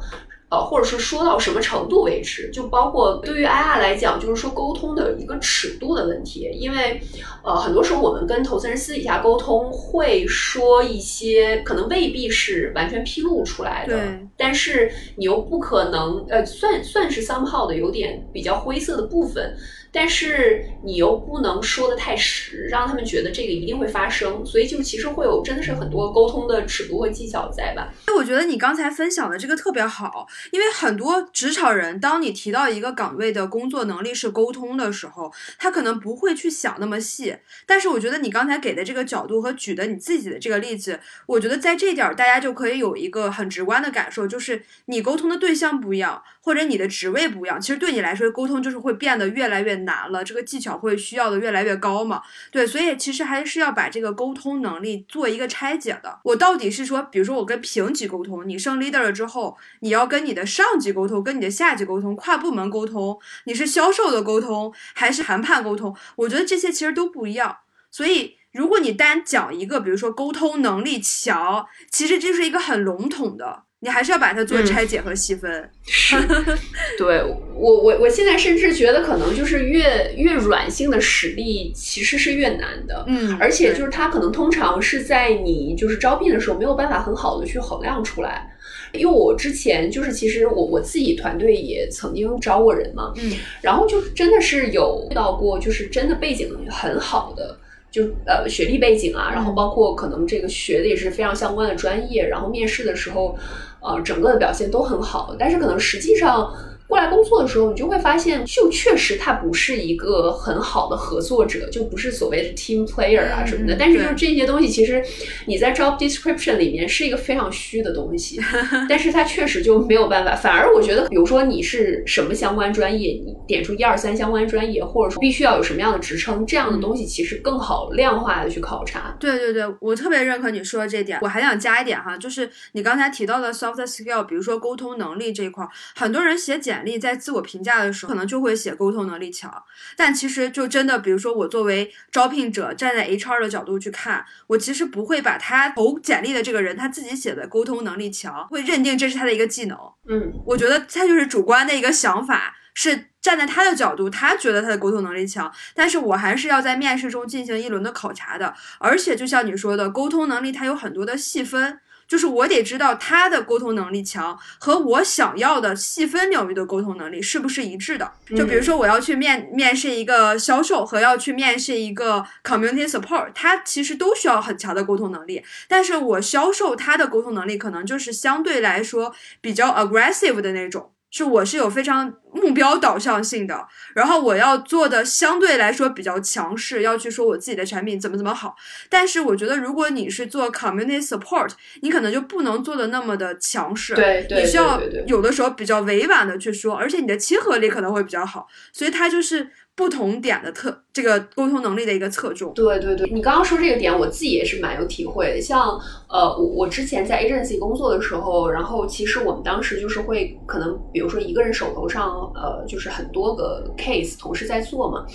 [0.52, 6.50] 呃，或者是说到什么程度为止，就包括对于 IR 来讲，就是说沟通的一个尺度的问题。
[6.54, 7.02] 因为，
[7.42, 13.96] 呃，很多时候我们跟投资人私底下沟通，会说一些可能未必是完全披露出来的，
[14.36, 19.56] 但是你又不可能，呃，算算是 somehow 的有点比较灰色的部分。
[19.91, 27.93] 但是你又不能说的太实，让他们觉得这个一定会发生，所以就其实会有真的是很多沟通的尺度和技巧在吧？
[28.08, 37.36] 那我觉得你刚才分享的这个特别好，因为很多职场人，当你提到一个岗位的工作能力是沟通的时候，他可能不会去想那么细。
[37.65, 49.71] 但是我觉得你刚才给的这个角度和举的你自己的这个例子，我觉得在这点儿大家就可以有一个很直观的感受，就是你沟通的对象不一样，或者你的职位不一样，其实对你来说沟通就是会变得越来越。
[49.82, 52.21] 难了，这个技巧会需要的越来越高嘛？
[52.51, 56.19] 对，所以其实还是要把这个沟通能力做一个拆解的。
[56.23, 65.95] 我到底是说，比如说我跟平级沟通，你升 leader 了之后，你要跟你的上级沟通，跟你的下级沟通，跨部门沟通，你是销售的沟通还是谈判沟通？
[66.17, 67.60] 我觉得这些其实都不一样。
[67.89, 73.63] 所以如果你单讲一个，比如说沟通能力强，其实这是一个很笼统的。
[73.84, 75.70] 你还是要把它做拆解和细分。
[75.88, 76.15] 是，
[77.00, 77.24] 对
[77.56, 83.04] 我我我现在甚至觉得，可能就是越越软性的实力其实是越难的。
[83.08, 88.48] 嗯，而且就是它可能通常是在你就是招聘的时候没有办法很好的去衡量出来。
[88.94, 97.58] 因为我之前就是其实我我自己团队也曾经招过人嘛，嗯，然后就真的是有遇到过，就是真的背景很好的。
[97.89, 103.38] 就呃学历背景啊，然后包括可能这个学的也是非常相关的专业，然后面试的时候，
[103.82, 106.54] 呃，整个的表现都很好，但是可能实际上。
[106.91, 113.77] 过来工作的时候，你就会发现，就确实他不是一个很好的合作者，就不是所谓的 team player 啊什么的。
[113.80, 115.01] 但是就是这些东西，其实
[115.45, 118.41] 你在 job description 里面是一个非常虚的东西，
[118.89, 120.36] 但是它确实就没有办法。
[120.36, 129.15] 反而我觉得，比如说你是什么相关专业，你点出一二三相关专业，或者说必须要有什么样的职称，这样的东西其实更好量化的去考察。
[129.17, 131.19] 对对对，我特别认可你说的这点。
[131.21, 136.81] 我还想加一点哈，就是你刚才提到的 soft skill，比如说沟通能力这一块，很多人写简。
[136.86, 139.63] 力在自我评价的时候，可能就会写沟通能力强，
[139.96, 149.78] 但其实就真的，比如说我作为招聘者，站在 HR 的角度去看，我其实不会把他投简历的这个人他自己写的沟通能力强，会认定这是他的一个技能。
[150.08, 158.54] 嗯，我觉得他就是主观的一个想法，是站在他的角度，他觉得他的沟通能力强，但是我还是要在面试中进行一轮的考察的。
[158.80, 161.80] 而且就像你说的，沟通能力它有很多的细分。
[162.12, 168.12] 就是我得知道他的沟通能力强和我想要的细分领域的沟通能力是不是一致的。
[168.36, 175.41] 就比如说我要去面面试一个销售和要去面试一个 community support，他其实都需要很强的沟通能力。
[175.69, 180.91] 但是我销售他的沟通能力可能就是相对来说比较 aggressive 的那种。
[181.12, 188.56] 是我是有非常目标导向性的，然后我要做的相对来说比较强势，要去说我自己的产品怎么怎么好。
[188.89, 198.47] 但是我觉得，如果你是做 community support，你可能就不能做的那么的强势，对，你需要有的时候比较委婉的去说，而且你的亲和力可能会比较好。
[198.71, 199.52] 所以它就是。
[199.76, 202.54] 不同点的特这个沟通能力的一个侧重。
[202.54, 205.42] 对对对，你刚刚说这个点，我自己也是蛮有体会的。
[205.42, 215.06] 像呃，我我之前在 agency 工作的时候，然后其实我们当时就是会可能，比如说一个人手头上呃，就是很多个 case 同时在做嘛。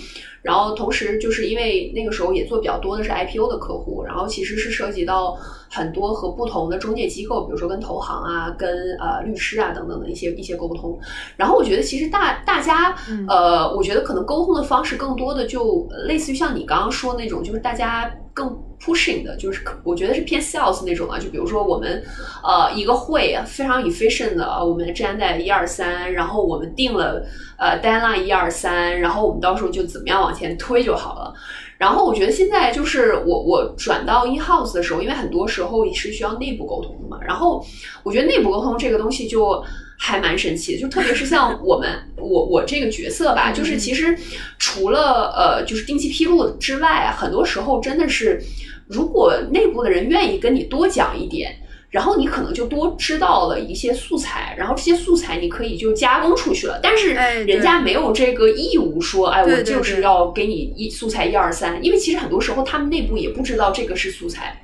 [0.41, 5.37] 然后同时就是因为那个时候也做比较多的是 IPO 的客户，然后其实是涉及到
[5.69, 10.97] 很多和不同的中介机构，比如说跟投行啊、跟呃律师啊等等的一些一些沟通。
[11.35, 12.95] 然后我觉得其实大大家
[13.27, 18.67] 呃，我觉得可能沟通的方式更多的就类似于像你刚刚说那种，就是大家更。
[18.79, 22.01] pushing 的，就是我觉得是偏 sales 那种啊，就比如说我们，
[22.43, 27.25] 呃，一个会非常 efficient 的，我们站在一二三，然后我们定了
[27.57, 31.33] 呃 deadline 一二三，然后我们到时候就怎么样往前推就好了。
[31.79, 37.65] 然后我觉得现在就是我我转到 in house 的时候，因为很多时候也是需要内部沟通的嘛，然后
[38.03, 39.61] 我觉得内部沟通这个东西就。
[39.97, 44.15] 还蛮神奇的，就特别是像 我们我我这个角色吧，就是其实
[44.59, 48.41] 除了呃就是定期披露之外，很多时候真的是，
[48.87, 51.55] 如果内部的人愿意跟你多讲一点，
[51.89, 56.79] 然后你可能就多知道了一些素材，然后这些素材你可以就加工出去了。
[56.83, 64.61] 但是人家没有这个义务说，哎，我就是要给你一素材一二三，因为其实很多时候他们内部也不知道这个是素材。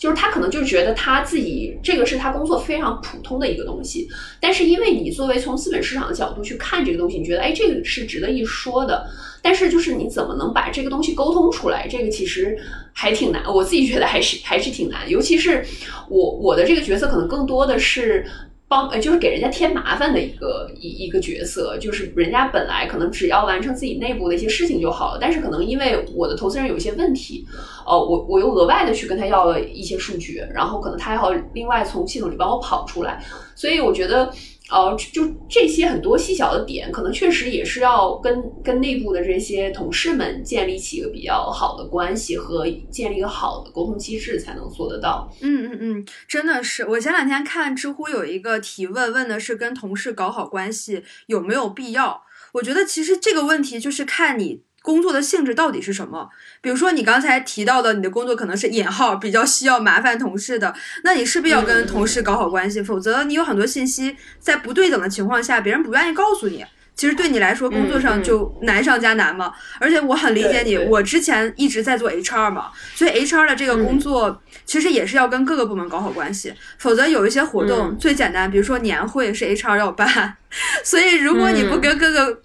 [0.00, 4.08] 就是他可能就觉得他自己这个是他工作非常普通的一个东西，
[4.40, 9.06] 但是因为你作为从资本市场的角度去看这个东西，你觉得哎这个是值得一说的，
[9.42, 12.58] 但是就是你怎么能把这个东西沟通出来，这个其实
[12.94, 15.62] 还挺难，我自己觉得还是还是挺难，尤其是
[16.08, 18.24] 我我的这个角色可能更多的是。
[18.70, 27.44] 帮呃，就是给人家添麻烦的一个一一个角色，就是人家本来可能只要完成自己内部的一些事情就好了，但是可能因为我的投资人有一些问题，
[27.84, 33.20] 呃，我我又额外的去跟他要了一些数据，然后可能他还要另外从系统里帮我跑出来，
[33.56, 34.32] 所以我觉得。
[34.70, 45.28] 呃，就这些很多细小的点，可能确实也是要跟跟内部的这些同事们建立起一个比较好的关系和建立一个好的沟通机制，才能做得到。
[45.40, 46.86] 嗯嗯嗯，真的是。
[46.86, 52.22] 我前两天看知乎有一个提问，问的是跟同事搞好关系有没有必要？
[52.54, 54.62] 我觉得其实这个问题就是看你。
[54.82, 56.28] 工作的性质到底是什么？
[56.60, 60.74] 比如说你刚才提到的，你的工作可能是引号比较需要麻烦同事的，
[61.04, 66.64] 那你势必要跟同事搞好关系，否则你有很多信息在不对等的情况下，别人不愿意告诉你，
[66.94, 69.52] 其实对你来说工作上就难上加难嘛。
[69.78, 80.36] 而且我很理解你，我之前一直在做 HR 嘛，所以 HR 的这个工作其实也是要跟各个部门搞好关系，否则有一些活动最简单，比如说年会是 HR 要办，
[80.82, 82.40] 所以如果你不跟各个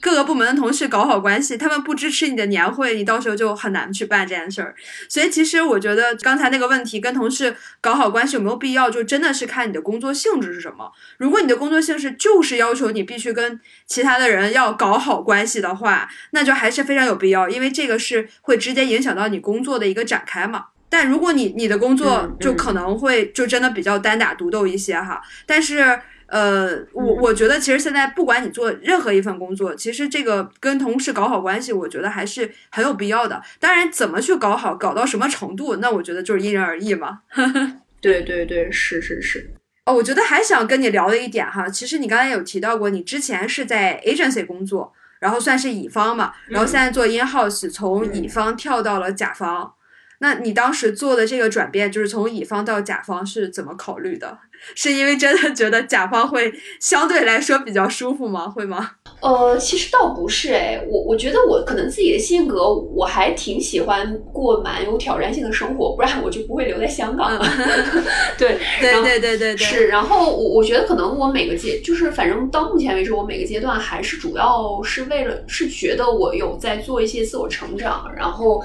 [0.00, 4.74] 各个部门的同事搞好关系，他们不支持你的年会，你到时候就很难去办这件事儿。
[5.08, 10.90] 所以其实我觉得刚才那个问题，跟同事搞好关系有没有必要，就真的是看你的工作性质是什么。
[11.18, 20.66] 如果你的工作性质就是要求你必须跟其他的人要搞好关系的话，那就还是非常有必要，因为这个是会直接影响到你工作的一个展开嘛。
[20.88, 26.00] 但如果你你的工作就可能会就真的比较单打独斗一些哈，但是。
[26.30, 33.42] 呃，我我觉得其实现在不管你做任何一份工作，其实这个跟同事搞好关系，我觉得还是很有必要的。
[33.58, 37.22] 当然，怎么去搞好，搞到什么程度，那我觉得就是因人而异嘛。
[38.00, 39.50] 对对对，是是是。
[39.86, 49.74] 哦，我觉得还想跟你聊的一点哈，其实你刚才有提到过，你之前是在 agency 工作，然后算是乙方嘛，然后现在做 in house，从乙方跳到了甲方。
[50.20, 54.38] 那你当时做的这个转变，就是从乙方到甲方是怎么考虑的？
[54.74, 58.48] 是因为真的觉得甲方会相对来说比较舒服吗？
[58.48, 58.90] 会吗？
[59.20, 67.46] 呃，其实倒不是哎，我我觉得我可能自己的性格，我还挺喜欢过蛮有挑战性的生活，不然我就不会留在香港了。
[68.38, 69.88] 对，对对对对对，是。
[69.88, 78.62] 然后我我觉得可能我每个阶，就是反正到目前为止，我每个阶段还是主要是为了是觉得我有在做一些自我成长，然后。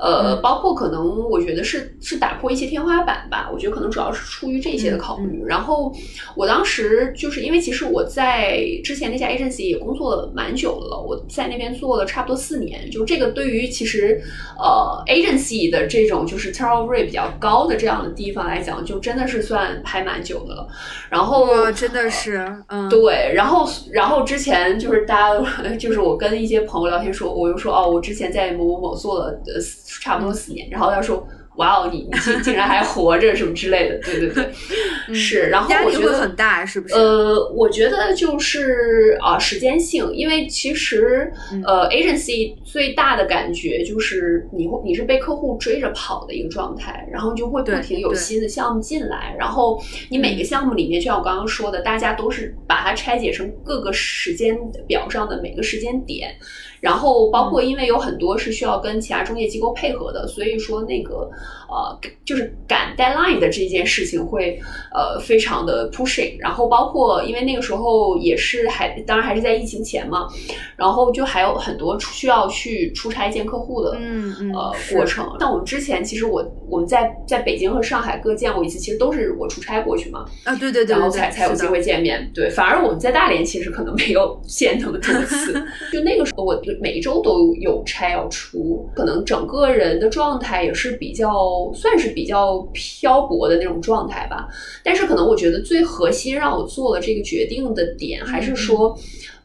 [0.00, 3.50] 呃，包括可能我觉得是是打破一些天花板吧。
[3.52, 5.37] 我觉得可能主要是出于这些的考虑。
[5.46, 5.92] 然后
[6.34, 12.90] 我当时就是因为其实我在之前那家 agency 也工作了蛮久的了，我在那边做了差不多四年。
[12.90, 14.20] 就这个对于其实
[14.58, 20.68] 呃 agency 的这种就是 turnover rate 比较高的这样的地方来讲，就真的是算还蛮久的了。
[21.10, 23.32] 然后真的是，嗯，对。
[23.34, 25.40] 然后然后之前就是大家
[25.78, 29.54] 就是我跟一些朋友聊天说，我又说哦，我之前在某某某做了呃
[30.00, 31.26] 差不多四年，然后他说。
[31.58, 35.48] 哇哦，你你竟竟然还活着什么之类的， 对对对，是。
[35.50, 36.94] 然后我觉得很大，是不是？
[36.94, 41.32] 呃，我觉得就是啊，时间性，因为其实
[41.64, 54.56] 呃，agency 最大的感觉就是你会你是被客户追着跑的一个状态，然后就会不停有新的项目进来，然后你每个项目里面，就像我刚刚说的，大家都是把它拆解成各个时间
[54.86, 56.36] 表上的每个时间点。
[56.80, 61.28] 然后包括，因为有很多是需要跟其他中介机构配合的，所以说那个
[61.68, 64.60] 呃，就是赶 deadline 的这件事情会
[64.94, 66.36] 呃非常的 pushing。
[66.38, 70.28] 然后包括，因为那个时候也是还，当然还是在疫情前嘛，
[70.76, 75.28] 然后就还有很多需要去出差见客户的嗯嗯呃过程。
[75.40, 82.30] 像我们之前其实我我们在在北京和上海各见过一次，其实都是我出差过去嘛啊对对对，然后才才有机会见面。
[82.32, 85.52] 对，反而我们在大连其实可能没有见那么多次。
[85.92, 86.62] 就那个时候我。
[86.80, 94.48] 每一周都有差要出，可能整个人的状态也是比较，算是比较漂泊的那种状态吧。
[94.82, 98.98] 但是可能我觉得最核心让我做了这个决定的点，还是说。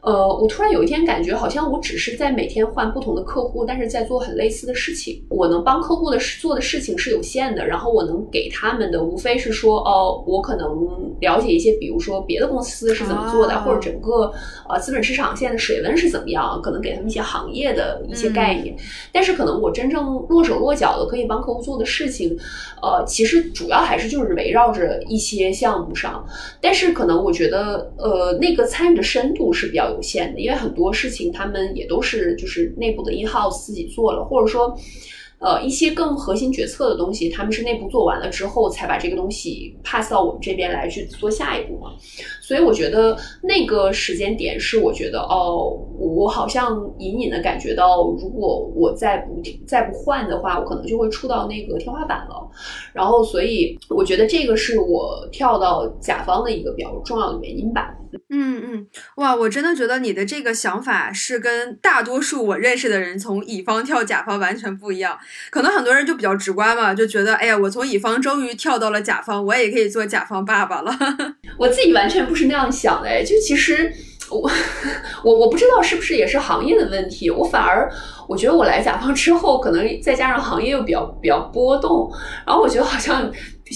[0.04, 5.24] 呃，我突然有一天感觉，好像我只是在每天换不同的客户，但是在做很类似的事情。
[5.30, 10.68] 我能帮客户的做的事情是有限的，然后我能给他们的无非是说，哦，我可能
[11.20, 14.30] 了解一些，比如说别的公司是怎么做的，或者整个
[14.68, 18.76] 呃资本市场现在的水温是怎么样，可能给他们一些行业的一些概念。
[19.10, 22.36] 但是可能我真正落手落脚的可以帮客户做的事情，
[22.82, 26.22] 呃，其实主要还是就是围绕着一些项目上。
[26.60, 29.93] 但是可能我觉得，呃，那个参与的深度是比较。
[29.94, 34.76] 有限的，因为很多事情他们也都是就是内部的一号自己做了，或者说。
[35.38, 41.90] 呃，一些更核心决策的东西，他们是内部做完了之后，才把这个东西 pass 到我们这边来去做下一步嘛。
[42.40, 52.50] 所以我觉得那个时间点是，我觉得哦，我好像隐隐的感觉到，如果我再不再不换的话，我可能就会触到那个天花板了。
[52.92, 57.94] 然后，所以我觉得这个是我跳到甲方的一个比较重要的原因吧。
[58.30, 65.18] 嗯嗯，哇，我真的觉得你的这个想法是跟大多数我认识的人从乙方跳甲方完全不一样。
[65.50, 70.96] 可能很多人就比较直观嘛，就觉得哎呀，我从乙方终于跳到了甲方，我也可以做甲方爸爸了。
[71.58, 73.92] 我自己完全不是那样想的，就其实
[74.30, 74.50] 我
[75.22, 77.90] 我我不知道是不是也是行业的问题，我反而
[78.28, 82.10] 我觉得我来甲方之后，可能再加上行业又比较比较波动，
[82.46, 83.30] 然后我觉得好像。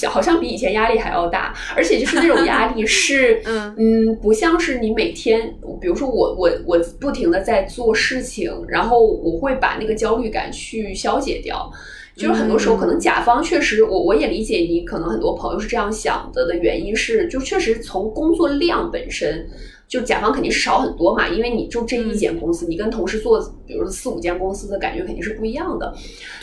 [0.07, 11.72] 好像比以前压力还要大，而且就是那种压力是， 嗯嗯，不像是你每天，比如说我我我不停的在做事情，然后我会把那个焦虑感去消解掉。
[12.14, 19.49] 就是很多时候可能甲方确实，我我也理解你，可能很多朋友是这样想的的原因是，就确实从工作量本身，
[19.86, 25.95] 就甲方肯定是少很多嘛，因为你就这一间公司，你跟同事做，比如说四五间公司的感觉肯定是不一样的。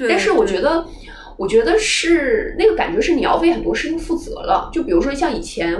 [0.09, 0.85] 但是我觉得。
[1.37, 5.77] 我觉得是那个感觉是你要为很多事情负责了，就比如说像以前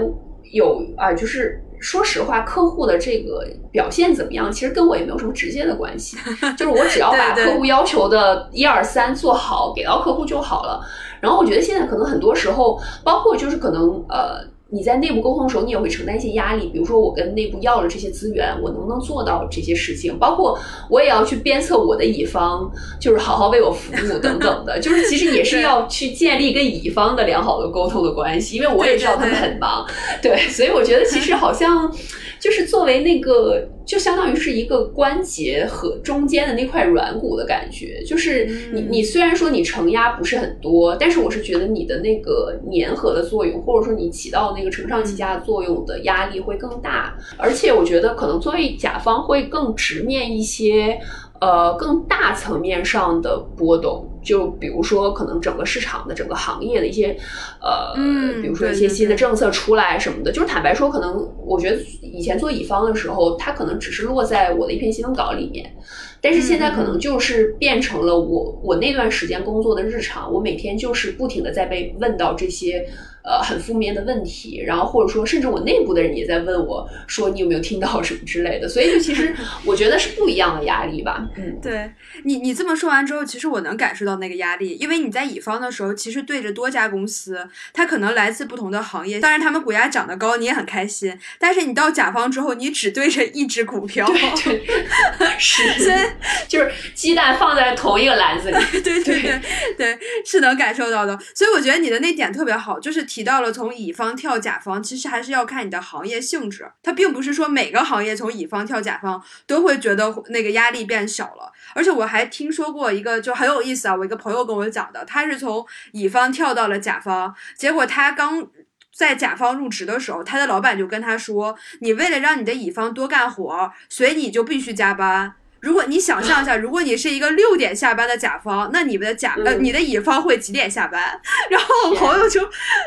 [0.52, 6.16] 有啊，就是说实话，客户的这个表现怎么样，其实跟我也没有什么直接的关系，
[6.56, 10.84] 就是我只要把客户要求的一二三做好，给到客户就好了。
[11.20, 14.55] 然后我觉得现在可能很多时候，包括就是可能呃。
[14.70, 16.68] 你在内部沟通的时候，你也会承担一些压力。
[16.72, 20.18] 比如说，我跟内部要了这些资源，我能不能做到这些事情？
[20.18, 20.58] 包括
[20.90, 22.68] 我也要去鞭策我的乙方，
[23.00, 24.78] 就是好好为我服务等等的。
[24.82, 29.86] 就是其实也是要去建立跟乙方的良好的沟通的关系，因为我也知道他们很忙。
[30.20, 31.90] 对，所以我觉得其实好像。
[32.38, 38.02] 就是作为那个，就相当于是一个关节和中间的那块软骨的感觉。
[38.04, 47.16] 就是你，你虽然说你承压不是很多，但是我是觉得你的那个粘合的作用，或者说你起到那个承上启下的作用的压力会更大。
[47.36, 50.98] 而且我觉得可能作为甲方会更直面一些。
[51.40, 57.16] 呃，更大层面上的波动，就比如说，可能整个市场的整个行业的一些，
[57.60, 57.94] 呃，
[58.40, 65.74] 比如说一些新的政策出来什么的，就是坦白说，可能我觉得以前做乙方的时候，它可能只是落在我的一篇新闻稿里面，
[66.20, 72.88] 但是现在可能就是变成了我我那段时间工作的日常，我每天就是不停的在被问到这些。
[73.26, 79.34] 呃很负面的问题，然后或者说甚至我内部的人也在问我说你有没有听到什么之类的，所以就其实
[79.66, 81.28] 我觉得是不一样的压力吧。
[81.36, 81.90] 嗯，对
[82.24, 91.18] 你你这么说完之后，其实我能感受到那个压力，因为你在乙方的时候，其实对着多家公司，它可能来自不同的行业，当然他们股价涨得高，你也很开心。
[91.38, 94.64] 但是你到甲方之后，你只对着一只股票，对，
[95.38, 95.98] 是，所以
[96.46, 99.40] 就是鸡蛋放在同一个篮子里， 对对对
[99.76, 101.18] 对，是能感受到的。
[101.34, 106.70] 所以我觉得你的那点特别好，就是提到了从乙方跳甲方，其实还是要看你的行业性质。
[106.82, 111.50] 它并不是说每个行业从乙方跳甲方都会觉得那个压力变小了。
[111.74, 118.46] 而且我还听说过一个就很有意思啊，我一个朋友跟我讲的，他是从乙方跳到了甲方，结果他刚
[118.94, 125.36] 在甲方入职的时候，他的老板就跟他说：“你为了让你的乙方多干活，所以你就必须加班。”
[125.66, 131.02] 如果你想象一下， 如果你是一个六点下班的甲方，那你们的甲呃，你的乙方会几点下班？
[131.50, 132.40] 然后我朋友就，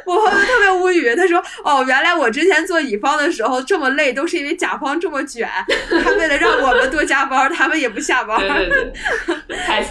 [0.06, 5.50] 我朋友特别无语，他说：“哦，原来我之前做乙方的时候这么累，都是因为甲方这么卷，
[6.02, 8.40] 他为了让我们多加班，他们也不下班。”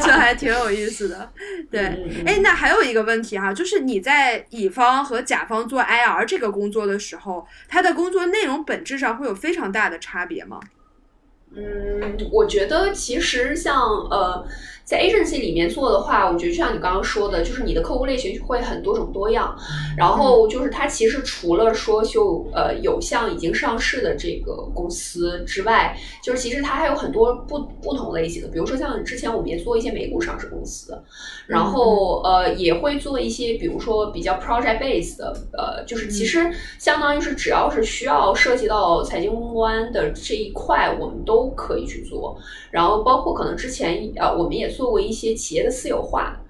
[0.03, 1.31] 这还挺有意思的。
[1.71, 1.83] 对，
[2.25, 10.59] 哎，那还有一个问题哈，就是你在乙方和甲方做 IR 这个工作的时候，他的工作内容本质上会有非常大的差别吗？
[11.55, 13.79] 嗯，我觉得其实像
[14.11, 14.47] 呃。
[14.89, 19.55] 在 agency 里面做的话，我觉得就像你刚刚说的，就是你的客户类型会很多种多样。
[19.99, 28.49] 然后就是它其实除了说就呃有像已经上市的这个公司之外，就是其实它还有很多不不同类型的。
[28.49, 30.99] 比如说像之前我们也做一些美股上市公司，
[31.47, 42.39] 然后呃也会做一些比如说比较 project based 的，呃就是其实相当于是只要是需要涉及到财经公关的这一块，我们都可以去做。
[42.71, 44.78] 然后包括可能之前呃我们也。
[44.79, 46.41] 做过一些企业的私有化，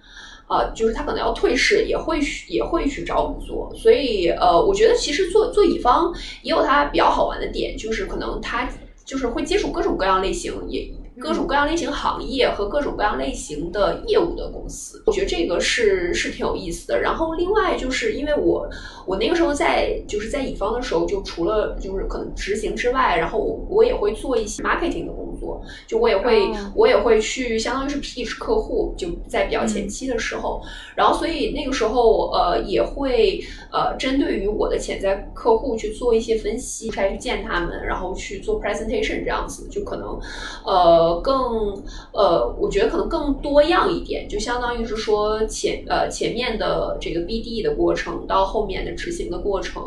[0.47, 3.72] 啊，就是他可能要退市，也会也会去找我们做。
[3.74, 6.12] 所以，呃，我觉得其实做做乙方
[6.43, 8.68] 也有它比较好玩的点，就是可能他
[9.03, 10.91] 就是会接触各种各样类型也。
[11.21, 17.01] 各种各样类型行业和各种各样类型的业务的公司，我觉得这个是是挺有意思的。
[17.01, 18.69] 然后另外就是因为我
[19.07, 30.62] 我那个时候在就是在乙方的时候，就除了就是可能执行之外，然后我我也会做一些 marketing 的工作，就我也会我也会去相当于是 pitch 客户，就在比较前期的时候，
[30.95, 33.41] 然后所以那个时候呃也会
[33.73, 40.19] 呃针对于我的潜在客户去做一些分析，再去见他们，然后去做 presentation 这样子，就可能
[40.64, 41.08] 呃。
[41.17, 41.83] 更
[42.13, 49.83] 呃，我觉得可能更多样一点，就相当于是说前呃前面的这个 BD 的过程到后面的执行的过程，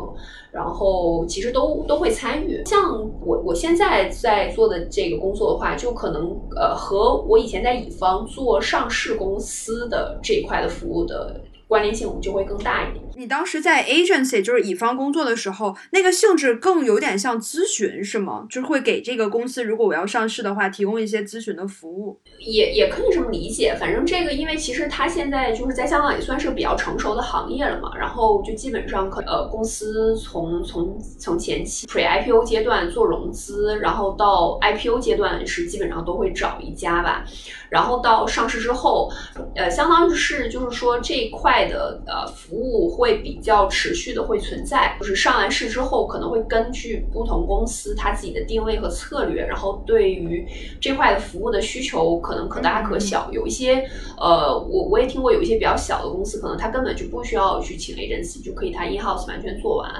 [0.50, 2.62] 然后其实都都会参与。
[2.66, 11.40] 像我我现在在做的这个工作的话，就可能呃和我以前在乙方做上市公司的这一块的服务的。
[11.72, 13.02] 关联性我们就会更大一点。
[13.16, 18.46] 你当时在 agency 就是乙方工作的时候，那个性质更有点像咨询，是吗？
[18.50, 22.20] 就是会给这个公司，如果我要上市的话，提供一些咨询的服务。
[22.38, 23.74] 也也可以这么理解。
[23.80, 27.90] 反正这个，因为其实它现在就是在香港也算是比较成熟的行业了嘛。
[27.96, 37.24] 然后就基本上可呃，公司从从从前期 pre IPO 阶段做融资，然后到 IPO 阶段是基本上都会找一家吧。
[37.72, 39.10] 然后到上市之后，
[39.54, 50.46] 呃，相当于是就是说这一块的呃服务会比较持续的会存在，就是上完市之后可能会根据不同公司它自己的定位和策略，然后对于
[50.78, 53.30] 这块的服务的需求可能可大可小。
[53.32, 59.90] 有一些呃，我我也听过有一些比较小的公司，可能它根本就不需要去请 agency 就可以它 in house 完全做完。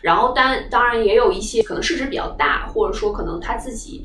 [0.00, 4.02] 然后当当然也有一些可能市值比较大，或者说可能它自己。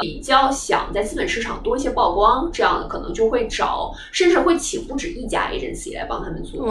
[0.00, 6.66] 比较想在资本市场多一些曝光，这样的可能就会找，甚至会请不止一家 agency 来帮他们做，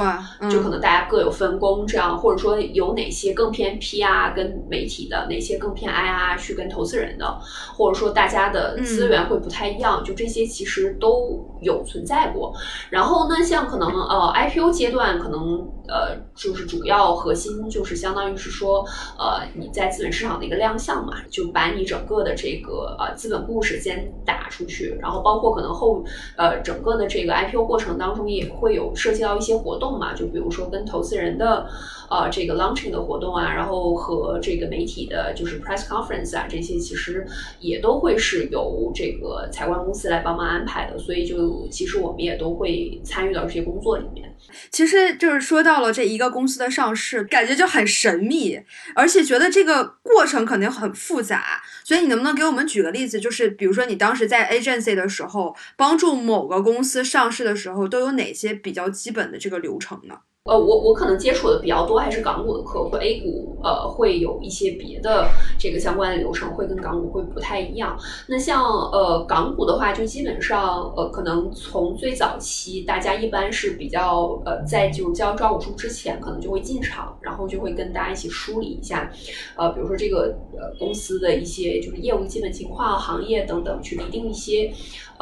[0.50, 7.40] 就可能大家各有分工，这样或者说有哪些更偏 PR 跟媒体的，哪些更偏 IR 去跟投资人的，
[7.76, 12.54] 或者说大家的资源会不太一样，就这些其实都有存在过。
[12.90, 18.86] 然后呢，像可能呃 IPO 阶段，可能呃就是主要核心就是相当于是说
[19.18, 23.14] 呃你在资本市场的一个亮相嘛，就把你整个的这个呃。
[23.16, 26.04] 资本故事先打出去，然后包括可能后
[26.36, 31.66] 呃整个的这个 IPO 过程当中也会有涉及到一些活动嘛，就比如说跟投资人的
[32.10, 37.26] 呃这个 launching 的活动啊，然后和这个媒体的就是 press conference 啊这些其实
[37.60, 44.33] 也都会是由这个财管公司来帮忙安排的，所以就其实我们也都会参与到这些工作里面。
[44.72, 48.60] 其实就是说到了这一个公司的上市，感觉就很神秘，
[48.96, 51.62] 而且觉得这个过程肯定很复杂。
[51.84, 53.20] 所以你能不能给我们举个例子？
[53.20, 60.20] 就是比如说你当时在 agency 的时候，帮助某个公司上市的时候，都有哪些比较基本的这个流程呢？
[60.46, 67.98] 呃，我我可能接触的比较多还是港股的客户，A 股呃会有一些别的这个相关的流程会跟港股会不太一样。
[68.28, 79.10] 那像呃港股的话，就基本上呃可能从最早期大家一般是比较呃在就交招股书之前，可能就会进场，然后就会跟大家一起梳理一下，
[79.56, 84.74] 呃比如说这个呃公司的一些就是业务基本情况、行业等等，去拟定一些。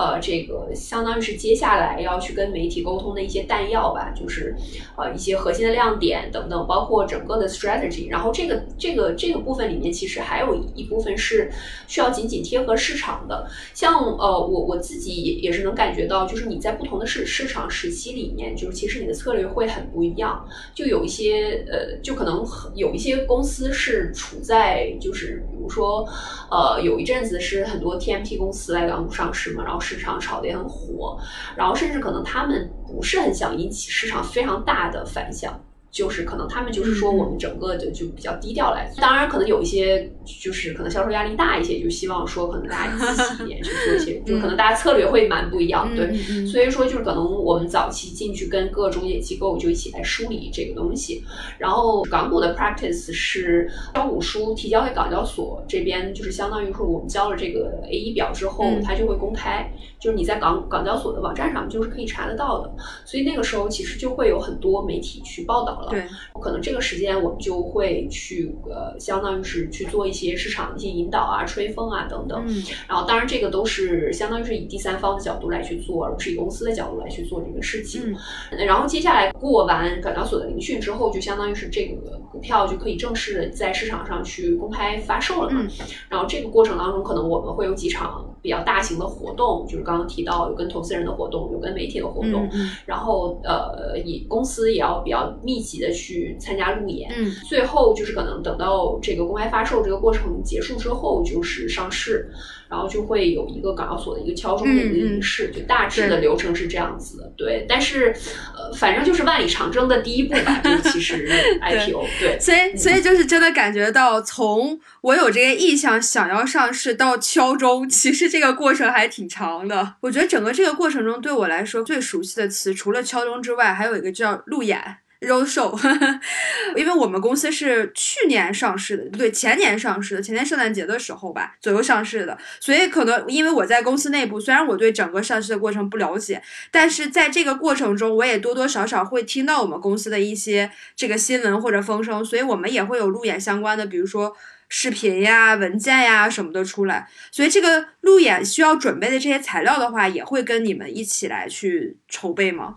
[0.02, 4.56] 呃，这个相当于是接下来要去跟媒体沟通的一些弹药吧，就是
[4.98, 8.10] 呃一些核心的亮点等等，包括整个的 strategy。
[8.10, 11.52] 然后这个这个这个部分里面，其实还有一部分是
[11.88, 13.48] 需要紧紧贴合市场的。
[13.76, 20.44] 像呃我我自己也是能感觉到，就是你在不同的市市场时期里面，就是其实你的策略会很不一样。
[20.74, 22.44] 就有一些呃，就可能
[22.74, 26.08] 有一些公司是处在就是比如说
[26.50, 29.80] 呃有一阵子是很多 TMT 公司来港股上市嘛，然后。
[29.92, 31.20] 市场炒得也很火，
[31.54, 35.60] 然后甚至可能他们不是很想引起市场非常大的反响。
[35.92, 40.10] 就是可能他们就是说我们整个的就比较低调来，当然可能有一些
[40.42, 46.16] 就是可能销售压力大一些，就希望说可能大家积极一点去做一些， 就可能大家策略会蛮不一样，对，
[46.46, 51.26] 所以说就是可能我们早期进去跟各中介机构就一起来梳理这个东西，
[51.58, 59.70] 然后港股的 practice 是招股书提交给港交所这边，就是相当于说我们交了这个 A 一表之后，它就会公开，
[60.00, 62.72] 就是你在港港交所的网站上就是可以查得到的，
[63.04, 65.81] 所以那个时候其实就会有很多媒体去报道。
[65.90, 66.04] 对，
[66.42, 72.44] 可能这个时间我们就会去呃，相当于是去做一些市场的一些引导啊、吹风啊等等。
[72.48, 78.14] 嗯，然后当然这个都是相当于是以第三方的角度来去做，而不是以公司的角度来去做这个事情。
[78.52, 85.62] 嗯，然后接下来过完港交所的聆讯之后，就相当于是这个股票就可以正式的在市场上去公开发售了嘛。
[85.62, 92.48] 嗯，然后这个过程当中，可能我们会有几场比较大型的活动，就是刚刚提到有跟投资人的活动，有跟媒体的活动。
[92.54, 95.71] 嗯，然后呃，以公司也要比较密集。
[95.80, 102.30] 的去参加路演，嗯，最后就是可能等到这个公开发售这个过程结束之后，就是上市，
[102.70, 107.66] 然后就会有一个港交所的一个敲钟的一个仪式，就大致的流程是这样子的，对。
[107.70, 108.14] 但是
[108.56, 111.30] 呃，反正就是万里长征的第一步吧，就其实
[111.62, 112.40] IPO，对。
[112.40, 119.96] 所以所以就是真的感觉到，从我有这个意向想要上市到敲钟，其实这个过程还挺长的。
[120.02, 124.82] 我觉得整个这个过程中，对我来说最熟悉的词，除了敲钟之外，还有一个叫路演。
[125.22, 125.78] 肉售，
[126.76, 136.42] 因为我们公司是去年上市的，不对，前年上市的，前年圣诞节的时候吧左右上市的，所以可能因为我在公司内部，虽然我对整个上市的过程不了解，
[136.72, 144.36] 但是在这个过程中，我也多多少少会听到我们公司的一些这个新闻或者风声，所以我们也会有路演相关的，比如说。
[144.74, 152.74] 视频呀、文件呀什么的出来，所以这个路演需要准备的这些材料的话，也会跟你们一起来去筹备吗？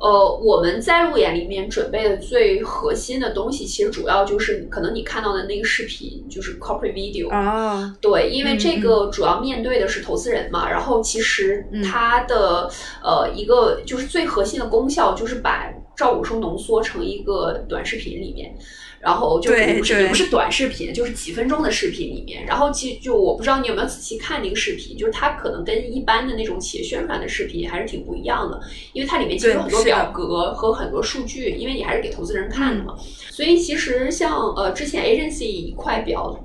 [0.00, 7.92] 呃，我们在路演里面准备的最核心的东西，其实主要就是可能你看到的那个视频，就是 corporate video 啊。
[8.00, 12.70] 对，因为这个主要面对的是投资人嘛，然后其实它的
[13.02, 18.54] 呃一个就是最核心的功效，就是把赵武书浓缩成一个短视频里面。
[19.02, 22.46] 然后就也不是也不是短视频，就是几分钟的视频里面。
[22.46, 28.60] 然后其实就我不知道你有没有仔细看那个视频，就是它可能跟一般的那种企业宣传的视频还是挺不一样的，
[28.92, 32.94] 因为它里面其实有很多表格和很多数据，因为你还是给投资人看的嘛。
[33.30, 36.38] 所以其实像呃之前 agency 一块表。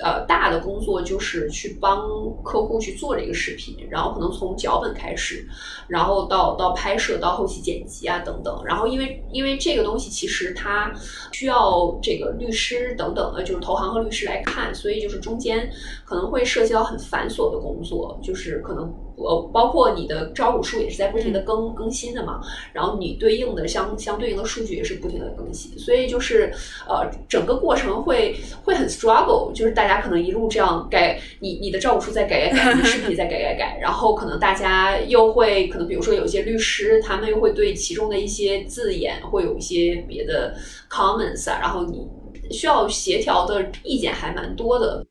[0.00, 2.08] 呃，大的工作就是去帮
[2.44, 5.46] 客户去做这个视频，然后可能从脚本开始，
[5.88, 8.62] 然后到到拍摄，到后期剪辑啊等等。
[8.64, 10.92] 然后因为因为这个东西其实它
[11.32, 15.68] 需要这个律师等等的，就是投行和律师来看，所以就是中间
[16.04, 18.92] 可能会涉及到很繁琐的工作，就是可能。
[19.18, 22.40] 呃，包括你的招股书也是在不停的更更新的嘛，
[22.72, 26.52] 然后你对应的相相对应的数据也是不停的更新，所以就是
[26.88, 40.54] 呃，整个过程会会很 struggle，就是大家可能一路这样改，你你的招股书在改改改，你的视频在改改改，然后可能大家又会可能比如说有一些律师，他们又会对其中的一些字眼会有一些别的
[40.90, 42.06] comments 啊，然后你
[42.50, 45.04] 需要协调的意见还蛮多的。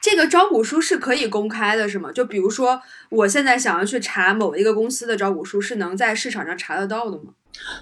[0.00, 2.10] 这个招股书是可以公开的，是吗？
[2.12, 2.80] 就比如说，
[3.10, 7.32] 我现在想要去查某一个公司的招股书，是能在市场上查得到的吗？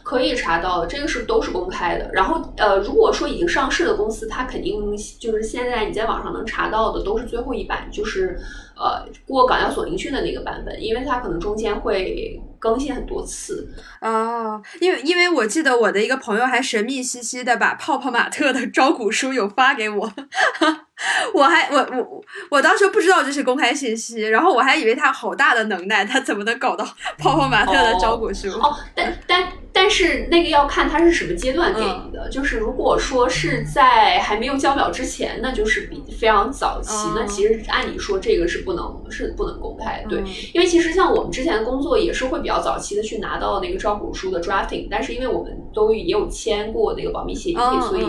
[0.03, 2.09] 可以查到的，这个是都是公开的。
[2.13, 8.39] 然后，呃，如果说已经上市的公司，它肯定就是现在你在网上能查到的都是最后一版，就是
[8.77, 13.69] 呃过港交所聆讯的那个版本，因为它可能中间会更新很多次。
[14.01, 20.13] 哦，因为因为我记得我的一个朋友还神秘兮兮的把泡泡玛特的招股书有发给我。
[21.35, 26.85] 我还我我我当时不知道这是公开信息，然后我还以为他好大的能耐，他怎么能搞到
[27.19, 28.49] 泡泡玛特的招股书？
[28.53, 40.21] 哦，但但但但是那个要看它是什么阶段给你的，就是如果说是在还没有交表之前，那就是比非常早期，那其实按理说这个是不能是不能公开，对，
[40.53, 48.05] 因为其实像我们之前的工作也是会比较早期的去拿到那个招股书的 drafting，但是因为我们都也有签过那个保密协议，所以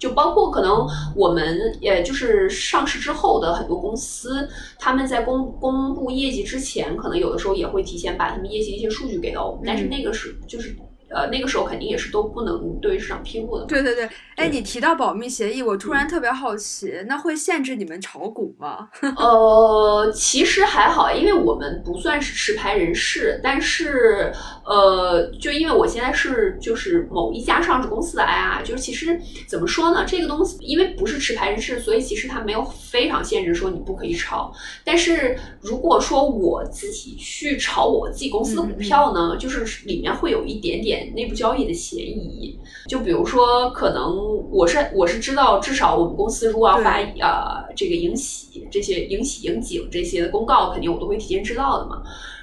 [0.00, 4.48] 就包括可能我们也就是上市之后的很多公司，
[4.80, 10.74] 他们在公公布业绩之前，可能有的时候也会提前把他们业绩的一些数据给到我们，但是那个是就是。
[11.10, 13.66] 呃，那个时候肯定也是都不能对市场披露的。
[13.66, 18.88] 对对对，哎，你提到保密协议，我突然特别好奇，那会限制你们炒股吗？
[19.18, 24.32] 呃，其实还好，因为我们不算是持牌人士，但是
[24.64, 34.52] 呃，就因为我现在是就是某一家上市公司的 IR，就是其实怎么说呢，这个东西因为不是持牌人士，所以其实它没有非常限制说你不可以炒。
[34.84, 40.99] 但是如果说我自己去炒我自己公司的股票呢，就是里面会有一点点。
[41.14, 44.16] 内部交易的嫌疑，就比如说，可能
[44.50, 52.02] 我是我是知道，至少我们公司如果要发呃这个迎喜这些迎喜迎景这些的公告，肯定我都会提前知道的嘛。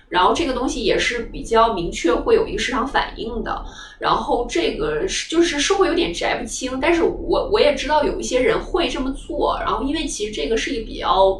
[0.09, 3.65] 然后这个东西也是比较明确，会有一个市场反应的。
[3.99, 9.57] 然后这个就是是会有点摘不清，但是我我也知道有一些人会这么做。
[9.59, 11.37] 然后因为其实这个是一个比较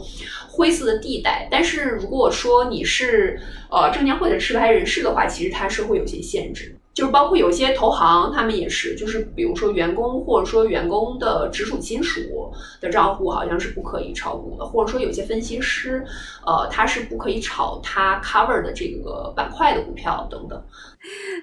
[0.50, 3.40] 灰色的地带，但是如果说你是
[3.72, 6.77] 呃证监会的持牌人士的话，其实它是会有些限制。
[6.98, 16.04] 就是包括有些投行，他们也是，就是比如说员工或者说员工的直属亲属的账户，好像是不可以炒股的，或者说有些分析师，
[16.44, 20.60] 呃，他是不可以炒他 cover 的这个板块的股票等等。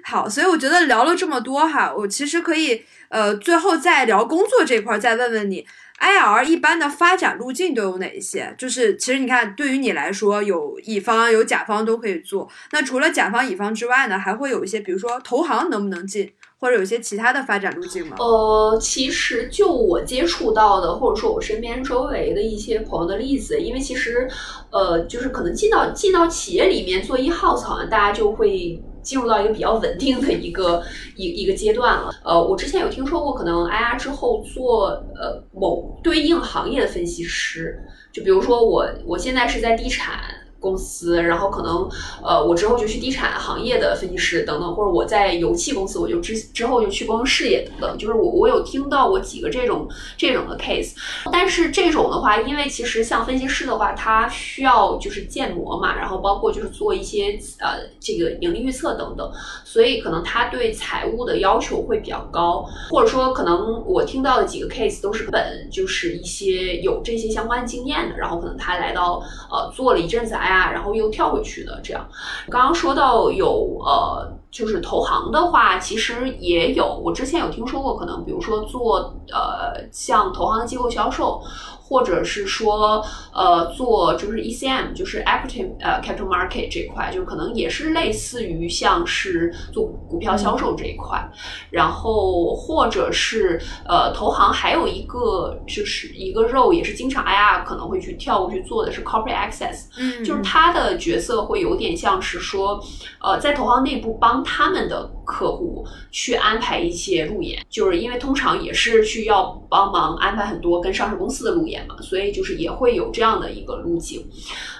[0.02, 5.64] 好，所以我觉得聊了这么多哈，我其实可以呃，最后再聊工作这块，再问问你。
[6.01, 8.55] IR 一般的发展路径都有哪一些？
[8.59, 12.49] 就是其实你看，对于你来说，有乙方有甲方都可以做。
[12.72, 18.16] 那除了甲方乙方之外呢，还会有一些，比如说投行能不能进，或者有一些其他的发展路径吗？
[18.18, 24.28] 呃，其实就我接触到的，或者说我身边周围的一些朋友的例子，因为其实，
[24.70, 28.82] 呃，就是可能进到进到企业里面做一 house，好像大家就会。
[29.05, 30.82] 进入到一个比较稳定的一个
[31.14, 32.11] 一一个阶段了。
[32.24, 37.78] 呃，我之前有听说过，可能 IR 之后做呃某对应行业的分析师，
[38.12, 40.18] 就比如说我我现在是在地产。
[40.65, 41.87] 公司，然后可能，
[42.23, 49.87] 呃，我之后就去地产行业的分析师等等，或者我在油气公司，我就之之后就去公事业等等，就是我我有听到过几个这种
[50.17, 50.95] 这种的 case，
[51.31, 59.31] 但是这种的话，因为其实像分析师的话，他需要就是建模嘛，然后包括就是做一些呃这个盈利预测等等，
[59.65, 70.53] 所以可能他对财务的要求会比较高，或者说可能我听到的几个 case 都是本就是一些有这些相关经验的，然后可能他来到呃做了一阵子哎。
[70.55, 72.07] 啊，然后又跳回去的这样。
[72.48, 76.86] 刚刚说到有呃，就是投行的话，其实也有。
[77.05, 81.42] 我之前有听说过，可能比如说做呃，像投行的机构销售。
[81.87, 83.05] 或者是说，
[83.35, 91.22] 呃，做就是 ECM，就是 equity 呃 capital market 这块，就可能也是类似于像是做股票销售这一块。
[91.70, 102.80] 然后或者是呃，投行还有一个就是一个肉，也是经常 IR 可能会去跳过去做的是 corporate access，嗯，就是他的角色会有点像是说，
[103.20, 111.97] 呃，在投行内部帮他们的客户去安排一些路演，就是因为通常也是需要帮忙安排很多跟上市公司的路演嘛。
[112.01, 114.25] 所以就是也会有这样的一个路径。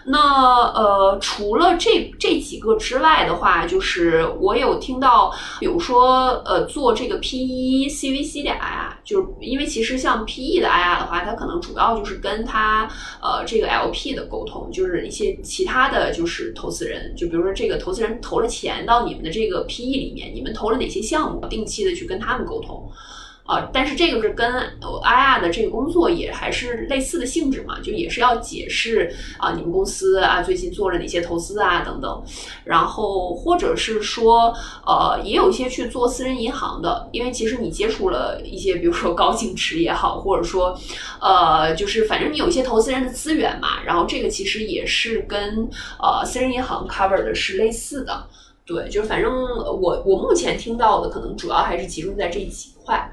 [0.07, 0.19] 那
[0.73, 12.87] 呃，除了这这几个之外的话，就是我有听到，比如说呃，做这个 PE CVC 的 IR，就是因为其实像 PE 的 IR 的话，它可能主要就是跟他
[13.23, 22.91] 呃这个 LP 的沟通，就是一些其他的就是投资人，就比如说这个投资人投了钱到你们的这个 PE 里面，你们投了哪些项目，定期的去跟他们沟通。
[23.47, 32.25] 啊，但是这个是跟 IR 的这个工作也还是类似的性质嘛，就也是要解释啊，你们公司啊最近做了哪些投资啊等等，
[32.65, 34.55] 然后或者是说
[34.87, 40.75] 呃，也有一些去做私人银行的，因为其实你接触了一些，比如说高净值也好，或者说
[41.21, 45.69] 呃，就是反正你有一些投资人的资源嘛，然后这个其实也是跟
[46.01, 48.27] 呃私人银行 cover 的是类似的，
[48.67, 53.11] 对，就是反正我我目前听到的可能主要还是集中在这几块。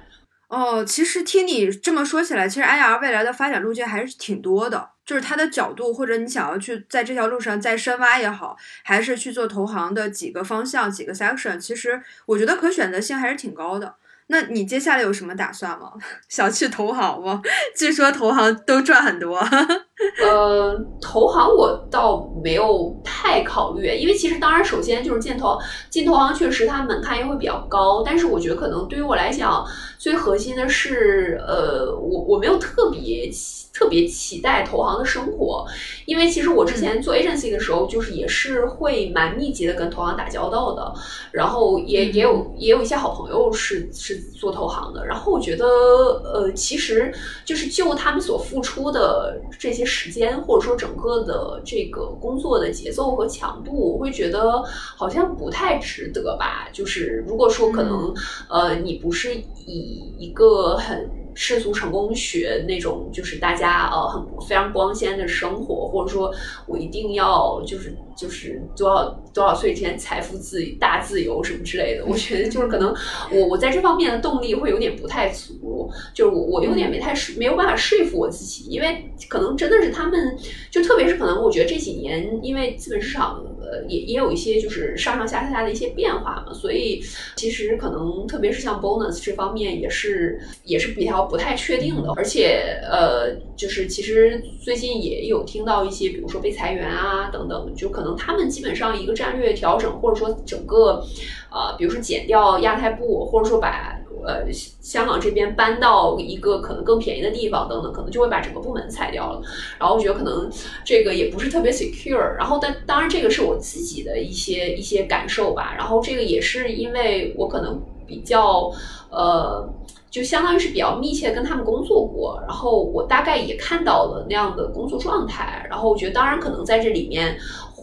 [0.47, 4.89] 哦，其实听你这么说起来，其实 IR 未来的发展路径还是挺多的。
[5.03, 13.95] 就是它的角度，或者你想要去在这条路上再深挖也好，还是去做投行的几个方向、几个 section，其实我觉得可选择性还是挺高的。
[14.31, 15.91] 那你接下来有什么打算吗？
[16.29, 17.41] 想去投行吗？
[17.77, 19.37] 据说投行都赚很多。
[20.23, 25.57] 呃，投行我倒没有太考虑，因为其实当然，首先就是进投
[25.89, 28.01] 进投行，确实它门槛也会比较高。
[28.03, 29.63] 但是我觉得可能对于我来讲，
[29.99, 33.29] 最核心的是，呃，我我没有特别。
[33.73, 35.65] 特别期待投行的生活，
[36.05, 40.93] 因为其实我之前做 agency 的时候，就是也是会蛮密集的跟投行打交道的，
[41.31, 47.13] 然后也也有也有一些好朋友是是做投行的，然后我觉得呃，其实
[47.45, 54.61] 就是就他们所付出的这些时间，或者说整个的这个工作的节奏和强度，我会觉得
[54.97, 56.67] 好像不太值得吧。
[56.73, 58.13] 就是如果说可能
[58.49, 59.33] 呃，你不是
[59.65, 61.09] 以一个很。
[61.33, 66.33] 世俗成功学那种，就是大家呃很非常光鲜的生活，或者说
[66.65, 72.93] 我一定要就是就是多少多少岁之前财富自大自由什么之类的，我觉得就是可能
[73.31, 80.37] 我我在这方面的动力会有点不太足，就是我我有点没太没有办法说服我自己，因为可能真的是他们
[80.69, 87.01] 就特别是可能我觉得这几年因为资本市场呃也也有一些就是上上下下的一些变化嘛，所以
[87.37, 91.21] 其实可能特别是像 bonus 这方面也是也是比较。
[91.31, 101.05] 不太确定的，而且呃，就是其实最近也有听到一些，比如说被裁员啊等等，就可能他们基本上一个战略调整，或者说整个
[101.51, 103.95] 呃，比如说减掉亚太部，或者说把
[104.25, 109.41] 呃香港这边搬到一个可能更便宜的地方等等，可能就会把整个部门裁掉了。
[109.79, 110.49] 然后我觉得可能
[110.83, 112.35] 这个也不是特别 secure。
[112.37, 115.73] 然后但当然这个是我自己的一些一些感受吧。
[115.77, 118.71] 然后这个也是因为我可能比较
[119.09, 119.73] 呃。
[120.11, 127.37] 就相当于是比较密切跟他们工作过，然后我大概也看到了那样的工作状态，然后我觉得当然可能在这里面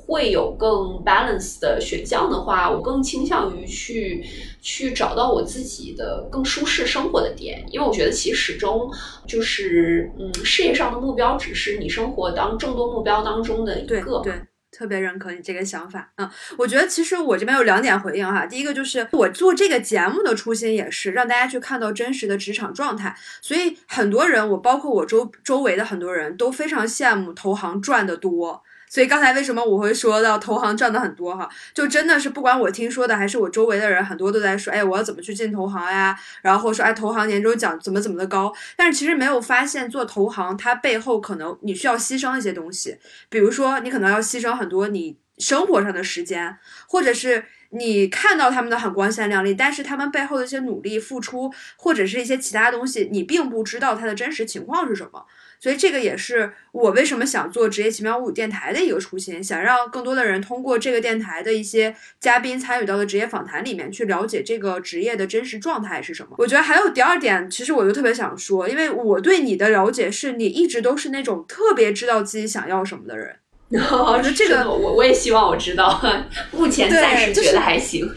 [0.08, 4.24] 会有更 balance 的选项的话，我更倾向于去
[4.62, 8.90] 去找到我自己的更舒适生活的点，因为我觉得其实始终
[9.26, 14.20] 就是嗯，事业上的目标只是你生活当众多目标当中的一个。
[14.20, 14.32] 对。
[14.70, 18.44] 特别认可你这个想法，嗯，我觉得其实我这边有两点回应哈。
[18.44, 28.62] 第一个就是我做这个节目的初心也是让大家去看到真实的职场状态，所以很多人，我包括我周周围的很多人都非常羡慕投行赚的多。
[28.88, 31.48] 所以刚才为什么我会说到投行赚的很多哈？
[31.74, 36.18] 就真的是不管我听说的还是我周围的人，很多都在说，哎，我要怎么去进投行呀？
[36.42, 38.52] 然后说，哎，投行年终奖怎么怎么的高？
[38.76, 42.96] 但是其实没有发现做投行，它背后可能你需要牺牲一些东西，
[43.28, 46.56] 比如说你可能要牺牲很多你生活上的时间，
[46.88, 55.26] 或者是你看到他们的很光鲜亮丽，但是他们背后的一些努力付出，或者是一些其他东西，你并不知道它的真实情况是什么。
[55.60, 66.30] 所以这个也是我为什么想做职业奇妙物语电台的一个初心，想让更多的人通过这个电台的一些嘉宾参与到的职业访谈里面去了解这个职业的真实状态是什么。
[66.38, 73.36] 我觉得还有第二点，其实我就特别想说，因为我对你的了解是你一直都是那种特别知道自己想要什么的人。
[74.34, 76.00] 这个我我也希望我知道，
[76.52, 78.10] 目前暂时觉得还行。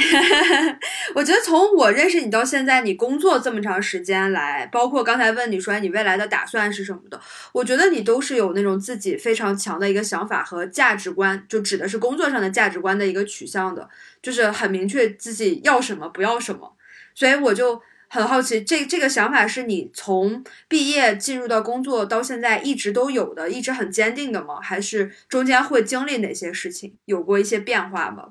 [1.14, 7.20] 我觉得从我认识你到现在，你工作这么长时间来，包括刚才问你说你未来的打算是什么的，
[7.52, 13.88] 我觉得你都是有那种自己非常强的一个想法和价值观，就指的是工作上的价值观的一个取向的，
[14.22, 16.76] 就是很明确自己要什么不要什么。
[17.14, 24.60] 所以我就很好奇，这这个想法是你从毕业进入到工作到现在一直都有的，一直很坚定的吗？
[24.62, 28.30] 还是中间会经历哪些事情，有过一些变化吗？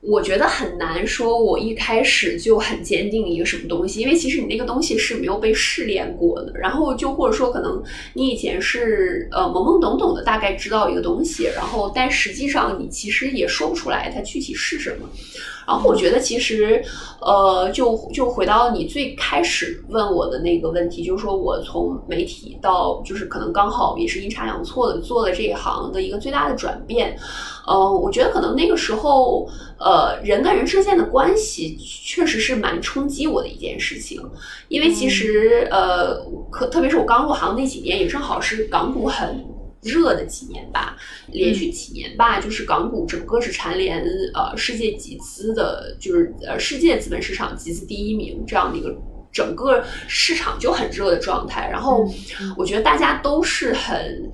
[0.00, 6.52] 我觉得很难说，我一开始就很坚定一个什么东西，因为其实你那个东西是没有被试炼过的。
[6.58, 7.80] 然后就或者说，可能
[8.14, 15.08] 你以前是呃懵懵懂懂的大概知道一个东西，然后但实际上你其实也说不出来它具体是什么。
[15.68, 16.82] 然后我觉得其实
[17.20, 27.14] 呃，就就回到你最开始问我的那个问题，就是说我从媒体到就是可能刚好也是阴差阳错的做了这一行的一个最大的转变。
[27.66, 29.46] 呃，我觉得可能那个时候，
[29.78, 34.18] 呃，人跟人之间的关系确实是蛮冲击我的一件事情，
[34.68, 36.18] 因为其实，呃，
[36.50, 39.44] 可特别是我刚入行那几年，也正好是港股很
[39.82, 40.96] 热的几年吧，
[41.28, 44.04] 连续几年吧，就是港股整个是蝉联
[44.34, 48.96] 呃世界集资的，就是呃世界资本市场集资第一名这样的一个
[49.32, 52.08] 整个市场就很热的状态，然后
[52.56, 54.30] 我觉得大家都是很。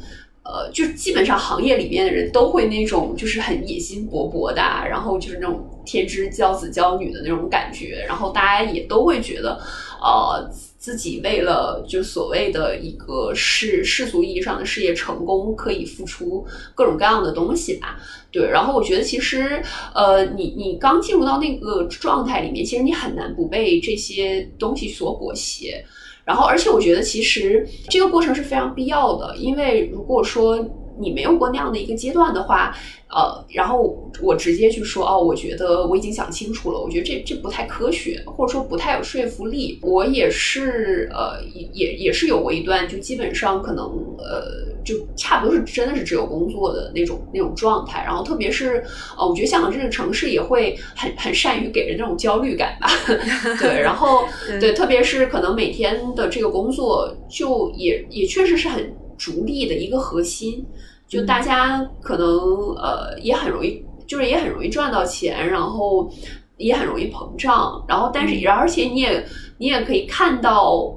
[0.47, 9.59] 呃，就基本上行业里面的人都会那种，就是很野心勃勃的，然后就是那种天之骄子骄女的那种感觉，然后大家也都会觉得，
[10.03, 10.47] 呃，
[10.85, 17.99] 自己为了就所谓的一个世世俗意义上的事业成功，可以付出各种各样的东西吧。
[18.31, 19.63] 对，然后我觉得其实，
[19.95, 25.83] 呃，你你刚进入到那个状态里面，其实你很难不被这些东西所裹挟。
[26.23, 30.59] 然后，而且我觉得其实这个过程是非常必要的，因为如果说
[30.99, 32.75] 你没有过那样的一个阶段的话，
[33.09, 39.79] 呃，然后我直接去说哦，我觉得我已经想清楚了，我觉得这这不太科学，或者说不太有说服力。
[39.83, 43.85] 我也是呃，也也也是有过一段，就基本上可能
[44.19, 44.75] 呃。
[44.85, 48.85] 就差不多是真的是只有工作的那种那种状态，然后特别是
[49.17, 52.87] 呃，我觉得香港这个城市也会很很善于给人那种焦虑感吧，
[53.59, 54.27] 对，然后
[54.61, 60.65] 对，特别是可能每天的这个工作就也也确实是很逐利的一个核心，
[61.09, 62.29] 就大家可能
[62.77, 66.11] 呃也很容易，就是也很容易赚到钱，然后
[66.57, 69.25] 也很容易膨胀，然后但是而且你也
[69.59, 70.95] 你也可以看到。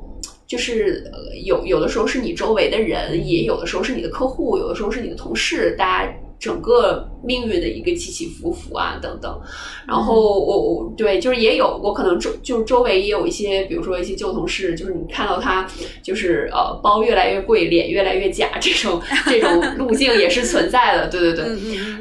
[0.48, 1.04] 就是
[1.44, 6.14] 有有的时候是你周围的人，也有的时候是你的客户，有的时候是你的同事，大家。
[6.40, 9.40] 整个命运的一个起起伏伏啊，等等。
[9.88, 15.68] 然后我我对，就是也有我可能周就是周围也有一些，比如说一些旧同事，就是你看到他
[16.04, 21.08] 就是呃包越来越贵，脸越来越假这种 这种路径也是存在的。
[21.08, 21.46] 对对对。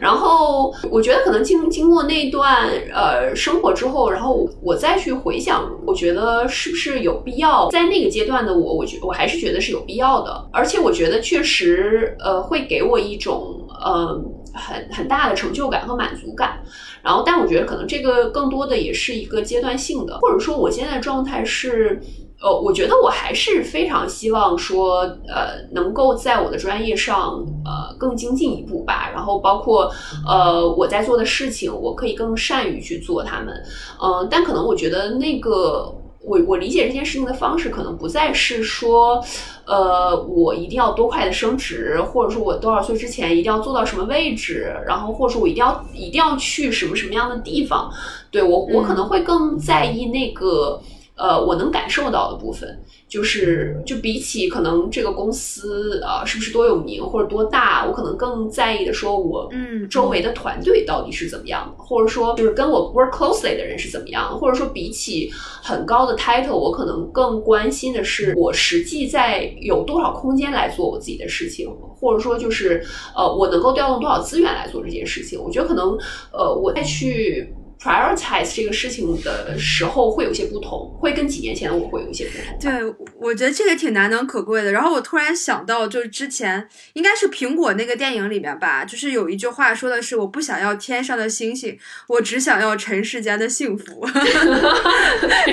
[0.00, 10.48] 然后我觉得可能经经过那段呃生活之后，然后我再去回想，我觉得是不是有必要在那个阶段的我，我觉我还是觉得是有必要的。
[10.52, 13.62] 而且我觉得确实呃会给我一种。
[13.88, 14.24] 嗯，
[14.56, 16.58] 很很大的成就感和满足感，
[17.02, 22.00] 然后，但我觉得可能这个更多的也是一个阶段性的，或者说我现在的状态是，
[22.40, 29.92] 呃，我觉得我还是非常希望说，呃，能够在我的专业上，呃，更精进一步吧，然后包括，
[30.26, 33.54] 呃，我在做的事情，我可以更善于去做它们，
[34.02, 35.94] 嗯，但可能我觉得那个。
[36.26, 39.24] 我我理解这件事情的方式，可能不再是说，
[39.64, 47.88] 呃，我一定要多快的升职，或者说我多少岁之前一定要做到什么位置，然后或者说我一定要一定要去什么什么样的地方，
[48.32, 50.80] 对我我可能会更在意那个，
[51.16, 52.82] 呃，我能感受到的部分。
[53.08, 65.30] 就是，就比起可能这个公司啊是不是多有名或者多大，我可能更在意的说，我嗯周围的团队到底是怎么样的，或者说就是跟我 work closely 的人是怎么样的，或者说比起
[65.62, 75.40] 很高的 title，我可能更关心的是我实际在有多少空间来做我自己的事情，或者说就是呃我能够调动多少资源来做这件事情。
[75.40, 75.96] 我觉得可能
[76.32, 77.54] 呃我再去。
[77.80, 82.58] Prioritize 这个事情的时候会有些不同，会跟几年前我会有一些不同。
[82.58, 84.72] 对，我觉得这个挺难能可贵的。
[84.72, 94.06] 然后我突然想到，就是之前应该是苹果那个电影里面吧，就是有一句话说的是：“我不想要天上的星星，我只想要尘世间的幸福。”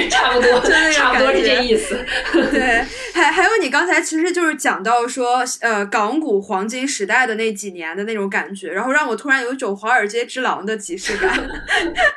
[0.10, 0.62] 差不多，
[0.92, 2.04] 差不多是这意思。
[2.52, 11.48] 对，还还有你刚才其实就是讲到说，呃，港股黄金时代的那几年的那种感觉，然后让我突然有一种华尔街之狼的即视感。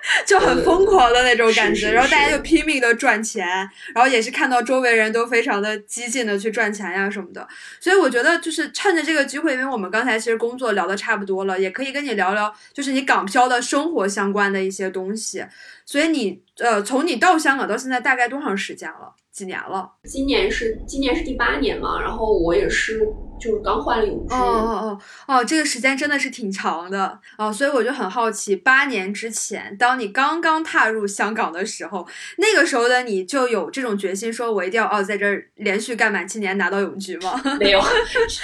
[0.26, 3.46] 就很疯狂的那种感觉，然后大家就拼命的赚钱，
[3.94, 7.46] 然后也是看到周围人都非常的激进的去赚钱呀什么的，
[7.80, 15.44] 所以我觉得就是趁着这个机会，因为我们刚才其实工作聊的差不多了，也可以跟你聊聊，就是你港漂的生活相关的一些东西。
[15.84, 19.14] 所以你呃，从你到香港到现在大概多长时间了？
[19.30, 19.90] 几年了？
[20.04, 23.06] 今年是今年是第八年嘛，然后我也是。
[23.40, 32.06] 就是刚换了永居哦哦哦哦，这个时间真的是挺长的哦，所以我就很好奇，八年之前，当你刚刚踏入香港的时候，
[32.38, 37.40] 那个时候的你就有这种决心，说我一定要哦，在这儿连续干满七年拿到永居吗？
[37.60, 37.80] 没有，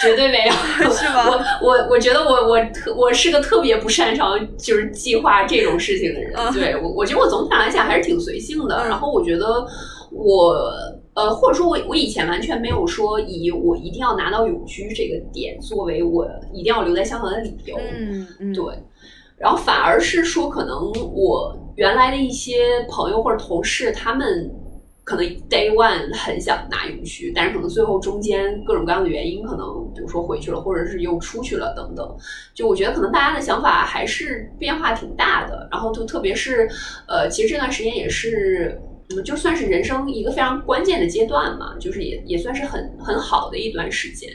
[0.01, 0.53] 绝对没有，
[0.93, 1.26] 是吗？
[1.62, 9.66] 我我我觉得我我特我是个特别不擅长就是计划这种事情的人，对我我觉得我总体上来讲还是挺随性的，然后我觉得
[10.11, 10.72] 我。
[11.15, 17.79] 呃，或者说，我我以前完全没有说以我一定要拿到永居这个点作为我一定要留在香港的理由。
[17.79, 18.65] 嗯嗯，对。
[19.37, 24.51] 然后反而是说，可能我原来的一些朋友或者同事，他们
[25.05, 32.17] 可能 day one 很想拿永居，但是可能最后中间各种各样的原因，可能比如说回去了，或者是又出去了等等。
[32.55, 35.69] 就我觉得可能大家的想法还是变化挺大的。
[35.71, 36.67] 然后就特别是
[37.07, 38.81] 呃，其实这段时间也是。
[39.24, 44.30] 就算是人生一个非常关键的阶段嘛，就是也也算是很很好的一段时间。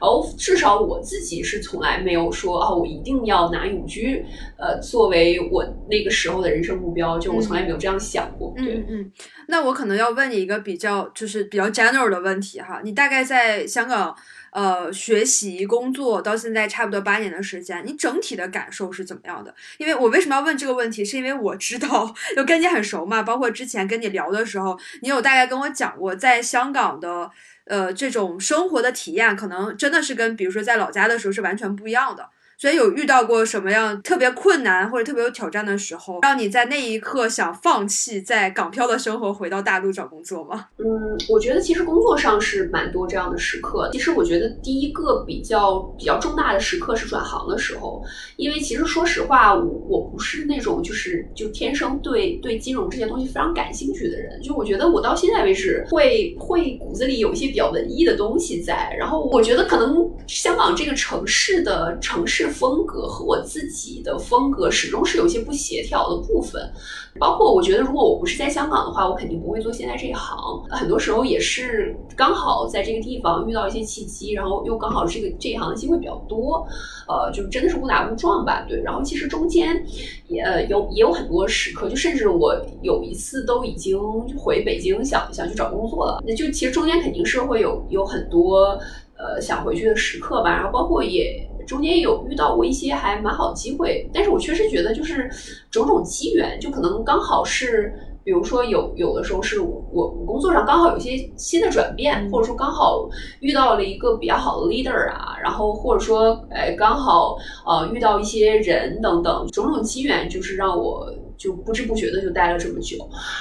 [0.00, 4.24] 然后至少我自己是从来没有说啊，我一定要拿永居，
[4.56, 7.18] 呃，作为我那个时候的人生目标。
[7.18, 8.54] 就我从来没有这样想过。
[8.56, 9.12] 嗯嗯。
[9.48, 14.16] 那我可能要问你一个比较就是比较 general 的问题哈，你大概在香港。
[14.52, 19.54] 呃，学习工作到现在差不多八年的时间，你整体的感受是怎么样的？
[19.78, 27.30] 因为我为什么要问这个问题，是因为我知道，就跟你很熟嘛，包括之前跟你聊的时候，你有大概跟我讲过，在香港的
[27.64, 32.28] 呃这种生活的体验，可能真的是跟比如说在老家的时候是完全不一样的。
[32.60, 40.66] 所以有遇到过什么样特别困难或者特别有挑战的时候，让你在那一刻想放弃在港漂的生活，回到大陆找工作吗？
[40.76, 40.84] 嗯，
[41.30, 43.88] 我觉得其实工作上是蛮多这样的时刻。
[43.94, 48.04] 其实我觉得第一个比较比较重大的时刻是转行的时候，
[48.36, 54.38] 因为其实说实话，我我不是那种就是就天生对对金融这些东西非常感兴趣的人。
[54.42, 62.49] 就我觉得我到现在为止会会骨子里有一些比较文艺的东西在，然后我觉得可能香港这个城市的城市。
[62.50, 66.70] 风格和我自己的风格始终是有一些不协调的部分，
[67.18, 70.38] 包括我觉得如果我不是在香港的话，我肯定不会做现在这一行。
[70.70, 76.66] 很多时候也是刚好在这个地方遇到一些契机，然后又刚好这个这一行的机会比较多，
[77.08, 78.66] 呃，就真的是误打误撞吧。
[78.68, 79.84] 对，然后其实中间
[80.28, 83.98] 也有也有很多时刻，就甚至我有一次都已经
[84.36, 88.78] 回北京想想去找工作了，那就其实中间肯定是会有有很多
[89.16, 91.46] 呃想回去的时刻吧，然后包括也。
[91.70, 95.30] 中间有遇到过一些还蛮好的机会，但是我确实觉得就是
[95.70, 97.94] 种种机缘，就可能刚好是，
[98.24, 111.08] 比如说有有的时候是我我工作上刚好有一些新的转变，或者说刚好遇到了一个比较好的 leader 啊，然后或者说哎刚好呃遇到一些人等等种种机缘，就是让我。
[111.40, 112.98] 就不知不觉的就待了这么久，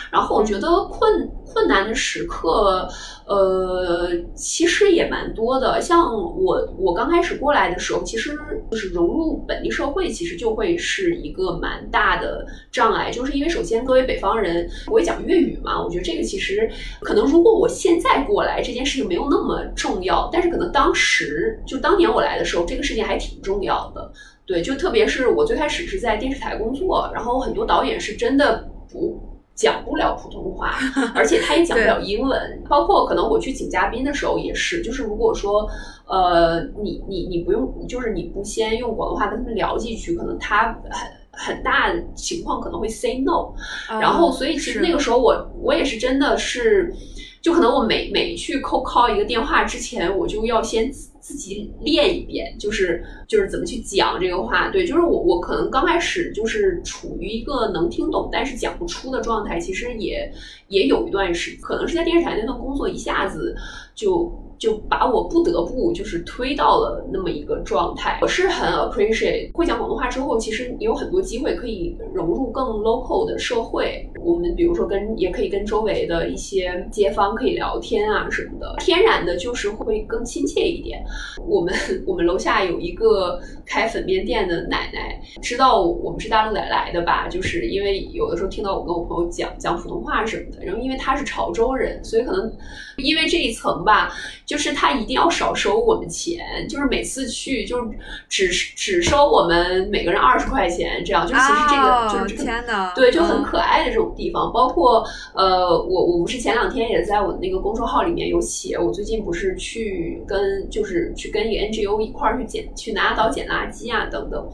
[0.09, 2.87] 然后我觉得困困难的时刻，
[3.25, 5.81] 呃，其实也蛮多的。
[5.81, 8.33] 像我我刚开始过来的时候，其实
[8.71, 13.11] 就是融入本地社会，其实就会是一个蛮大的障碍。
[13.11, 16.71] 就是因为首先作为北方人，我会讲粤语嘛，我觉得这个其实
[17.01, 24.09] 可能如果我现在过来，这件事情没有那么重要，但是可能当时就当年我来的时候，这个事情还挺重要的。
[24.49, 29.15] 对，就特别是我最开始是在电视台工作，然后很多导演是真的不
[29.53, 30.73] 讲不了普通话，
[31.13, 32.63] 而且他也讲不了英文。
[32.67, 35.69] 包括可能我去请嘉宾的时候也是，就是如果说
[36.07, 43.53] 呃你你你不用，就是你不先用广东话跟他们聊几句，可能他很很大情况可能会 say no。
[43.87, 46.91] 然后所以其实那个时候我我也是真的是，
[47.39, 50.91] 就可能我每每去扣 call 一个电话之前，我就要先。
[51.19, 60.31] 自己练一遍，就是就是怎么去讲这个话，对，就是我我可能刚开始就是处于一个能听懂但是讲不出的状态，其实也
[60.67, 63.55] 也有一段时，可能是在电视台那份工作一下子
[63.93, 68.19] 就就把我不得不就是推到了那么一个状态。
[68.21, 74.05] 我是很 appreciate 会讲广东话之后，其实你有很多机会可以融入更 local 的社会。
[74.21, 81.01] 我们比如说跟也可以跟周围的一些街坊可以聊天啊什么的，天然的就是会更亲切一点。
[81.47, 81.73] 我们
[82.05, 87.29] 我们楼下有一个开粉面店的奶奶，知道我们是大陆来来的吧？
[87.29, 92.51] 就是因为有的时候听到我跟我朋友讲讲普通话什么的，然后因为她是潮州人，所以可能
[92.97, 94.11] 因为这一层吧，
[94.49, 97.87] 就是他一定要少收我们钱，就是每次去就是
[98.27, 104.51] 只只收我们每个人二十块钱，这样就其实这个就是天呐，对，就很可爱的这种地方。
[104.51, 105.05] 包括
[105.35, 111.13] 呃，我我不是前两天也在我的那个公众号里面有写，我最近不是去跟就是。
[111.15, 114.49] 去跟一个 NGO 一块儿去捡去拿岛捡垃圾啊等等，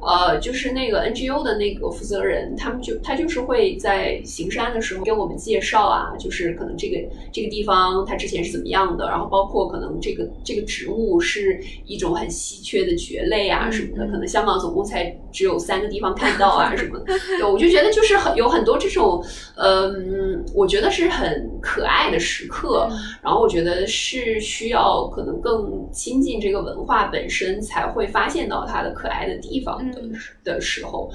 [0.00, 6.98] 呃，就是那个 NGO 的那个负责人，他们就他就是会在行山的时候给我们介绍啊，就是可能这个
[7.32, 17.06] 这个地方它之前是怎么样的，然后包括可能这个这个植物是一种很稀缺的蕨类啊什么的，可能香港总共才只有三个地方看到啊什么的，
[17.36, 19.20] 对，我就觉得就是很有很多这种，
[19.56, 22.88] 嗯，我觉得是很可爱的时刻，
[23.20, 25.64] 然后我觉得是需要可能更。
[25.90, 30.02] 亲近这个文化本身，才会发现到它的可爱的地方的
[30.44, 31.10] 的时候。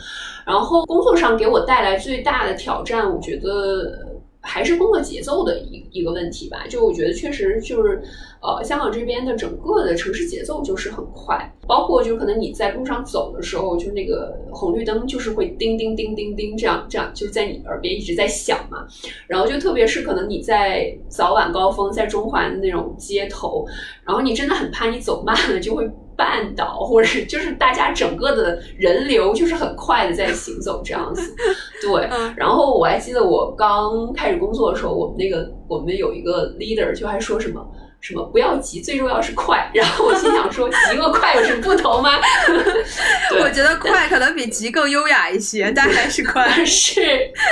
[0.46, 4.09] 然后工作上给我带来最大的挑战，我觉得
[4.42, 6.66] 还是工作节奏的一一个问题吧。
[6.68, 8.00] 就我觉得确实就是，
[8.42, 18.88] 呃，香港这边的整个的城市节奏就是很快，包括就可能你在路上走的时候，就那个红绿灯就是会叮叮叮叮叮这样这样，就是在你耳边一直在响嘛。
[19.28, 23.66] 然后就特别是可能你在早晚高峰，在中环的那种街头。
[24.06, 25.84] 然后你真的很怕你走慢了就会
[26.18, 31.36] 绊倒，或者是就是大家整个的人流就是很快的在行走这样子，
[31.84, 32.10] 对。
[32.38, 37.70] 然后我还记得我刚开始工作的时候，我们那个我们有一个 leader 就还说什么。
[38.02, 39.70] 什么不要急，最重要是快。
[39.74, 42.18] 然后我心想说，急和快有什么不同吗？
[43.42, 47.02] 我觉得快可能比急更优雅一些，但还是快， 是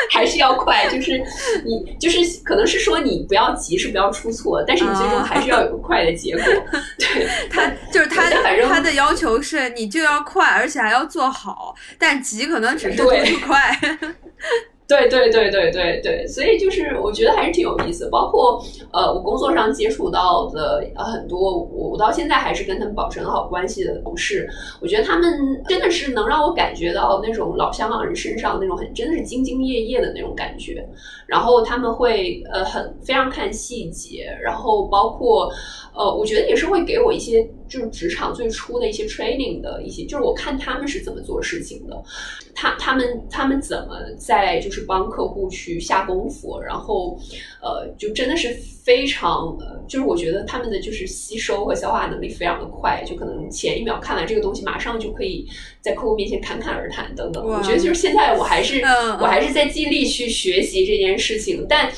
[0.10, 0.88] 还是要快。
[0.88, 1.22] 就是
[1.66, 6.44] 你就是可能是说你不要急，是不要出错，但是你最终还是要有个快的结果。
[6.98, 13.10] 对他就是他反正他的要求是你就要快，而且还要做好，但急可能只是图
[13.46, 13.78] 快。
[14.88, 18.10] 对对对对对对，所以就是我觉得还是挺有意思。
[18.10, 24.50] 包括呃，我工作上接触到的很多，我我到现在还是跟他们保持很好关系的同事，
[24.82, 30.88] 我觉得他们真的是能让我感觉到那种老香港人身上那种很真的是兢兢业业的那种感觉。
[31.26, 35.52] 然后他们会呃很非常看细节，然后包括
[35.98, 42.04] 呃，我觉得也是会给我一些就是职场最初的一些 training 的一些，就是我看他们是怎么做事情的。
[42.54, 47.18] 他他们他们怎么在就是帮客户去下功夫，然后
[47.62, 48.50] 呃，就真的是
[48.84, 49.56] 非常，
[49.88, 55.48] 就是我觉得他们的就是吸收和消化能力非常的快，就可能前一秒看完这个东西，马上就可以
[55.82, 57.46] 在客户面前侃侃而谈等等。
[57.46, 58.82] 我觉得就是现在我还是
[59.22, 61.92] 我还是在尽力去学习这件事情，但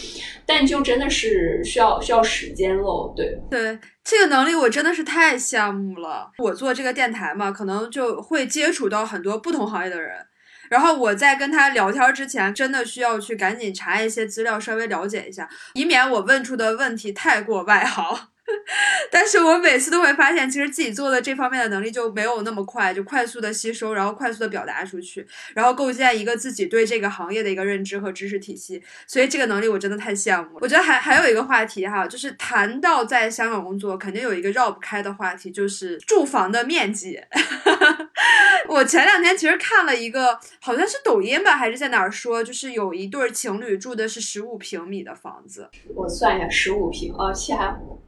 [0.49, 3.13] 但就真的是需要需要时间喽。
[3.15, 6.31] 对对，这个能力我真的是太羡慕了。
[6.39, 10.25] 我做这个电台嘛，可能就会接触到很多不同行业的人。
[10.71, 18.03] 然后我在跟他聊天之前，真的需要去赶紧查一些资料，稍微了解一下，以免我问出的问题太过外行。
[19.11, 28.81] 但是我每次都会发现，其实自己做的这方面的能力就没有那么快，就快速的吸收，然后快速的表达出去，然后构建一个自己对这个行业的一个认知和知识体系。
[29.07, 30.59] 所以这个能力我真的太羡慕了。
[30.61, 37.19] 我觉得还还有一个话题哈，就是谈到在香港工作，肯定有一个绕不开的话题，就是住房的面积。
[38.67, 45.69] 我前两天其实看了一个，好像是抖音吧，还是在哪儿说，就是有一对情侣住的是十五平米的房子。
[45.95, 47.99] 我算一下，十五平啊，七海湖。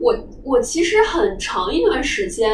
[0.00, 2.50] 我我其实很长一段时间，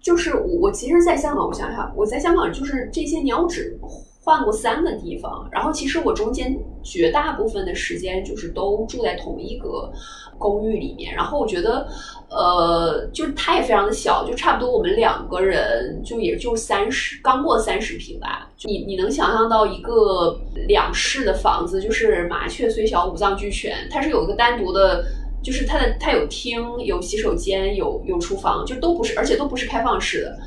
[0.00, 3.78] 就是我我其实在香港，我想想，我在香港就是这些年我只
[4.22, 9.92] 换过三个地方，然后其实我中间绝大部分的时间就是都住在同一个
[10.38, 11.86] 公寓里面，然后我觉得，
[12.30, 25.04] 呃，就是它也非常的小，就差不多我们两个人就也就三十刚过三十平吧，你你能想象到一个两室的房子，就是麻雀虽小五脏俱全，它是有一个单独的。
[25.44, 30.38] 就是它的，它有厅，有洗手间，有有厨房，就都不是，而且都不是开放式的。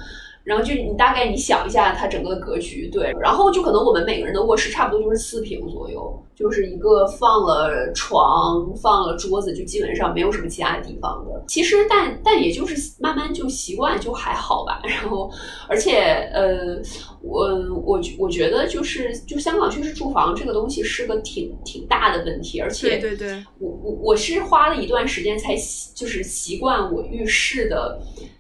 [0.48, 3.14] 然后就你大概你想一下它整个的格局，对。
[3.22, 11.44] 然后就可能我们每个人的卧室差不多就是四平左右，就是一个放了床、放了桌子，就基本上没有什么其他的地方的。
[11.50, 14.80] 其实，但但也就是慢慢就习惯，就还好吧。
[14.88, 15.30] 然后，
[15.68, 16.00] 而且
[16.34, 16.82] 呃，
[17.22, 17.50] 我
[17.86, 28.00] 我我觉得就是就香港确实住房这个东西是个挺挺大的问题，而且对对对，我我我是花了一段时间才习就是习惯我浴室的。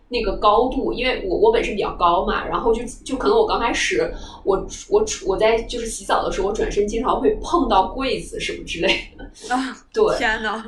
[0.09, 4.13] 那个高度，因为我我本身比较高嘛，然后就就可能我刚开始，
[4.43, 4.57] 我
[4.89, 9.25] 我我在就是洗澡的时候，我转身经常会碰到柜子什么之类的。
[9.53, 10.63] 啊，对，天呐，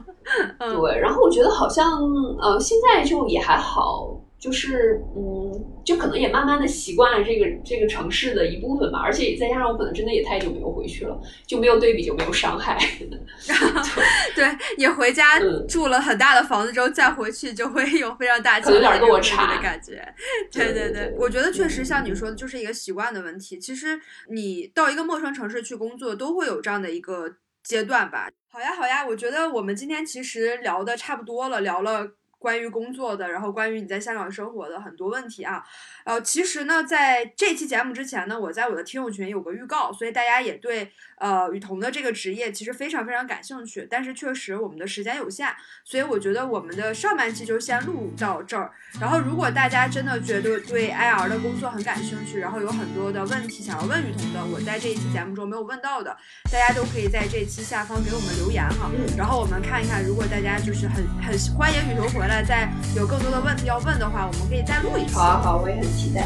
[0.59, 2.01] 对，然后我觉得好像
[2.39, 4.19] 呃，现在就也还好。
[4.39, 5.51] 就是嗯，
[5.83, 12.77] 就可能也慢慢的习惯了这个这个城市的一部分吧，而且再加上我可能真的也太久没有回去了，就没有对比就没有伤害。
[14.33, 14.47] 对
[14.77, 20.01] 你回家住了很大的房子之后再回去，就会有非常大有点落差的感觉。
[20.51, 23.59] 对对对，我觉得确实像你说的，就是一个习惯的问题。
[23.59, 23.99] 其实
[24.29, 28.29] 你到一个陌生城市去工作，都会有这样的一个阶段吧。
[28.51, 32.07] 好呀好呀，我觉得我们今天其实聊的差不多了，聊了。
[32.39, 35.63] 关于工作的，然后关于你在香港生活的很多问题啊，
[36.10, 45.48] 呃，其实呢，在这期节目之前呢，我在我的听友群有个预告，所以大家也对呃雨桐的这个职业其实非常非常感兴趣，但是确实我们的时间有限，
[45.84, 48.72] 所以我觉得我们的上半期就先录到这儿。
[48.99, 56.18] 然后如果大家真的觉得对 IR 的工作很感兴趣，然后有很多的问题想要问雨桐的，我在这一期节目中没有问到的，
[56.52, 62.27] 大家都可以在这期下方给我们留言哈，然后我们看一看，如果大家就是很很欢迎雨桐回。
[62.30, 65.15] 来再有更多的问题要问的话，我们可以再录一期。
[65.15, 66.26] 好，好，我也很期待。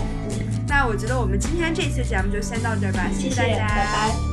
[0.68, 4.33] 那我觉得我们今天这期节目就先到这儿吧，谢谢大家，拜拜。